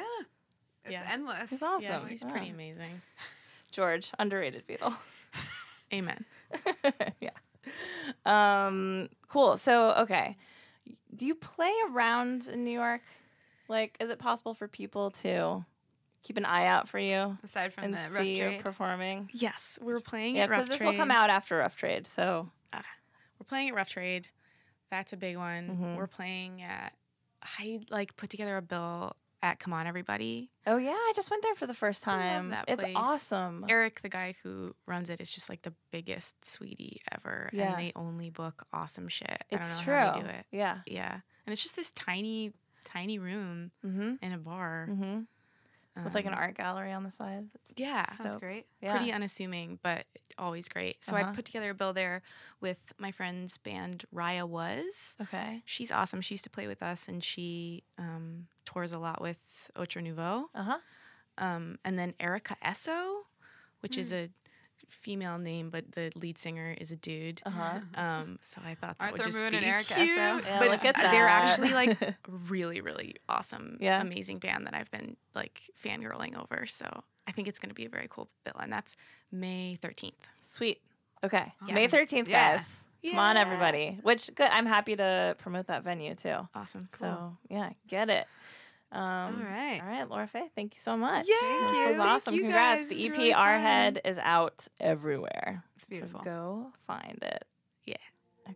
It's 0.83 0.91
Yeah. 0.91 1.07
endless. 1.11 1.49
He's 1.49 1.63
awesome. 1.63 1.83
Yeah, 1.83 2.07
he's 2.07 2.23
pretty 2.23 2.49
amazing. 2.49 3.01
George, 3.71 4.11
underrated 4.19 4.67
Beatle. 4.67 4.95
Amen. 5.93 6.25
Yeah. 8.25 8.67
Um 8.67 9.09
cool. 9.27 9.57
So, 9.57 9.91
okay. 9.91 10.37
Do 11.15 11.25
you 11.25 11.35
play 11.35 11.71
around 11.89 12.47
in 12.47 12.63
New 12.63 12.71
York? 12.71 13.01
Like 13.67 13.97
is 13.99 14.09
it 14.09 14.19
possible 14.19 14.53
for 14.53 14.67
people 14.67 15.11
to 15.23 15.65
keep 16.23 16.37
an 16.37 16.45
eye 16.45 16.65
out 16.65 16.87
for 16.89 16.97
you 16.99 17.37
Aside 17.43 17.71
from 17.73 17.83
and 17.85 17.93
the 17.93 17.97
rough 18.11 18.23
see 18.23 18.31
you 18.37 18.45
trade. 18.45 18.63
performing? 18.63 19.29
Yes, 19.33 19.77
we're 19.81 19.99
playing 19.99 20.35
Yeah, 20.37 20.43
at 20.43 20.49
Rough 20.49 20.63
because 20.65 20.79
this 20.79 20.85
will 20.85 20.95
come 20.95 21.11
out 21.11 21.29
after 21.29 21.57
Rough 21.57 21.75
Trade. 21.77 22.07
So, 22.07 22.49
We're 22.73 23.45
playing 23.47 23.69
at 23.69 23.75
Rough 23.75 23.89
Trade. 23.89 24.29
That's 24.89 25.13
a 25.13 25.17
big 25.17 25.37
one. 25.37 25.67
Mhm. 25.77 25.97
We're 25.97 26.07
playing 26.07 26.61
at. 26.61 26.93
I 27.59 27.81
like 27.91 28.15
put 28.15 28.29
together 28.29 28.57
a 28.57 28.61
bill 28.61 29.15
at 29.45 29.59
Come 29.59 29.73
On 29.73 29.85
Everybody. 29.85 30.49
oh 30.65 30.77
yeah, 30.77 30.89
I 30.91 31.13
just 31.15 31.29
went 31.29 31.43
there 31.43 31.53
for 31.55 31.67
the 31.67 31.73
first 31.73 32.03
time. 32.03 32.49
that 32.49 32.65
It's 32.67 32.81
awesome. 32.95 33.63
Eric, 33.69 34.01
the 34.01 34.09
guy 34.09 34.33
who 34.41 34.73
runs 34.87 35.09
it, 35.11 35.21
is 35.21 35.31
just 35.31 35.49
like 35.49 35.61
the 35.61 35.73
biggest 35.91 36.43
sweetie 36.43 36.99
ever. 37.11 37.49
Yeah. 37.53 37.69
And 37.71 37.79
they 37.79 37.91
only 37.95 38.31
book 38.31 38.65
awesome 38.73 39.07
shit. 39.07 39.43
It's 39.51 39.73
I 39.73 39.75
don't 39.75 39.83
true. 39.83 39.93
know 39.93 39.99
how 40.01 40.13
they 40.13 40.19
do 40.21 40.25
it. 40.25 40.45
Yeah. 40.51 40.77
Yeah. 40.87 41.13
And 41.45 41.53
it's 41.53 41.61
just 41.61 41.75
this 41.75 41.91
tiny, 41.91 42.53
tiny 42.85 43.19
room 43.19 43.71
Mm-hmm. 43.85 44.13
in 44.23 44.31
a 44.33 44.37
bar. 44.39 44.87
Mm-hmm. 44.91 45.19
With 46.03 46.13
like 46.13 46.25
an 46.25 46.33
Um, 46.33 46.39
art 46.39 46.55
gallery 46.57 46.91
on 46.91 47.03
the 47.03 47.11
side. 47.11 47.47
It's 47.55 47.73
Yeah. 47.77 48.11
Sounds 48.11 48.35
great. 48.35 48.67
yeah. 48.81 48.97
Pretty 48.97 49.11
unassuming, 49.13 49.79
but 49.81 50.05
always 50.37 50.67
great. 50.67 51.01
So 51.03 51.15
Uh-huh. 51.15 51.29
I 51.29 51.33
put 51.33 51.45
together 51.45 51.69
a 51.69 51.73
bill 51.73 51.93
there 51.93 52.21
with 52.59 52.93
my 52.97 53.11
friend's 53.11 53.57
band 53.57 54.03
Raya 54.13 54.45
Was. 54.47 55.15
okay. 55.21 55.61
She's 55.65 55.91
awesome. 55.91 56.19
She 56.19 56.33
used 56.33 56.43
to 56.43 56.49
play 56.49 56.67
with 56.67 56.83
us 56.83 57.07
and 57.07 57.23
she 57.23 57.83
um, 57.97 58.47
tours 58.65 58.91
a 58.91 58.99
lot 58.99 59.21
with 59.21 59.71
Ocho 59.77 60.01
Nouveau. 60.01 60.49
Uh 60.53 60.63
huh. 60.63 60.77
Um, 61.37 61.79
and 61.85 61.97
then 61.97 62.13
Erica 62.19 62.57
Esso, 62.63 63.21
which 63.79 63.95
Hmm. 63.95 64.01
is 64.01 64.11
a 64.11 64.29
female 64.89 65.37
name, 65.37 65.69
but 65.69 65.91
the 65.91 66.11
lead 66.15 66.37
singer 66.37 66.75
is 66.79 66.91
a 66.91 66.95
dude. 66.95 67.41
Uh 67.45 67.49
huh. 67.49 67.79
Um, 67.95 68.39
so 68.41 68.61
I 68.65 68.75
thought 68.75 68.97
that 68.99 69.11
would 69.11 69.23
just 69.23 69.39
Moon 69.39 69.51
be 69.51 69.57
and 69.57 69.65
Erica 69.65 69.93
cute. 69.95 70.17
Esso. 70.17 70.45
Yeah, 70.45 70.59
but 70.59 70.69
look 70.69 70.85
at 70.85 70.95
they're 70.95 71.27
actually 71.27 71.71
like 71.73 71.97
really, 72.47 72.81
really 72.81 73.15
awesome, 73.29 73.77
Yeah. 73.79 74.01
amazing 74.01 74.39
band 74.39 74.65
that 74.67 74.73
I've 74.73 74.91
been 74.91 75.15
like 75.33 75.61
fangirling 75.81 76.37
over. 76.41 76.65
So 76.65 77.03
I 77.27 77.31
think 77.31 77.47
it's 77.47 77.59
going 77.59 77.69
to 77.69 77.75
be 77.75 77.85
a 77.85 77.89
very 77.89 78.07
cool 78.09 78.29
bill, 78.43 78.55
and 78.59 78.71
that's 78.71 78.95
May 79.31 79.75
thirteenth. 79.81 80.27
Sweet. 80.41 80.81
Okay. 81.23 81.53
Yeah. 81.67 81.73
May 81.73 81.87
13th, 81.87 82.27
Yeah. 82.27 82.57
guys. 82.57 82.79
Come 83.09 83.19
on, 83.19 83.37
everybody. 83.37 83.97
Which, 84.03 84.33
good. 84.35 84.49
I'm 84.51 84.65
happy 84.65 84.95
to 84.95 85.35
promote 85.39 85.67
that 85.67 85.83
venue 85.83 86.15
too. 86.15 86.37
Awesome, 86.55 86.87
cool. 86.91 86.99
So, 87.07 87.37
yeah, 87.49 87.69
get 87.87 88.09
it. 88.09 88.25
Um, 88.91 89.01
All 89.01 89.31
right. 89.43 89.79
All 89.81 89.87
right, 89.87 90.09
Lora-Faye, 90.09 90.49
thank 90.55 90.75
you 90.75 90.79
so 90.81 90.95
much. 90.95 91.25
Yay, 91.27 91.33
This 91.33 91.41
thank 91.41 91.97
was 91.97 92.05
awesome. 92.05 92.33
Thank 92.33 92.37
you, 92.37 92.41
Congrats. 92.43 92.81
guys. 92.81 92.89
The 92.89 92.95
It's 92.95 93.05
EP 93.07 93.17
really 93.17 93.33
Our. 93.33 93.57
Head 93.59 94.01
is 94.05 94.17
out 94.19 94.67
everywhere. 94.79 95.63
It's 95.75 95.85
beautiful. 95.85 96.21
So 96.23 96.29
go 96.29 96.71
find 96.87 97.19
it. 97.21 97.43
Yeah. 97.85 97.95
Okay. 98.49 98.55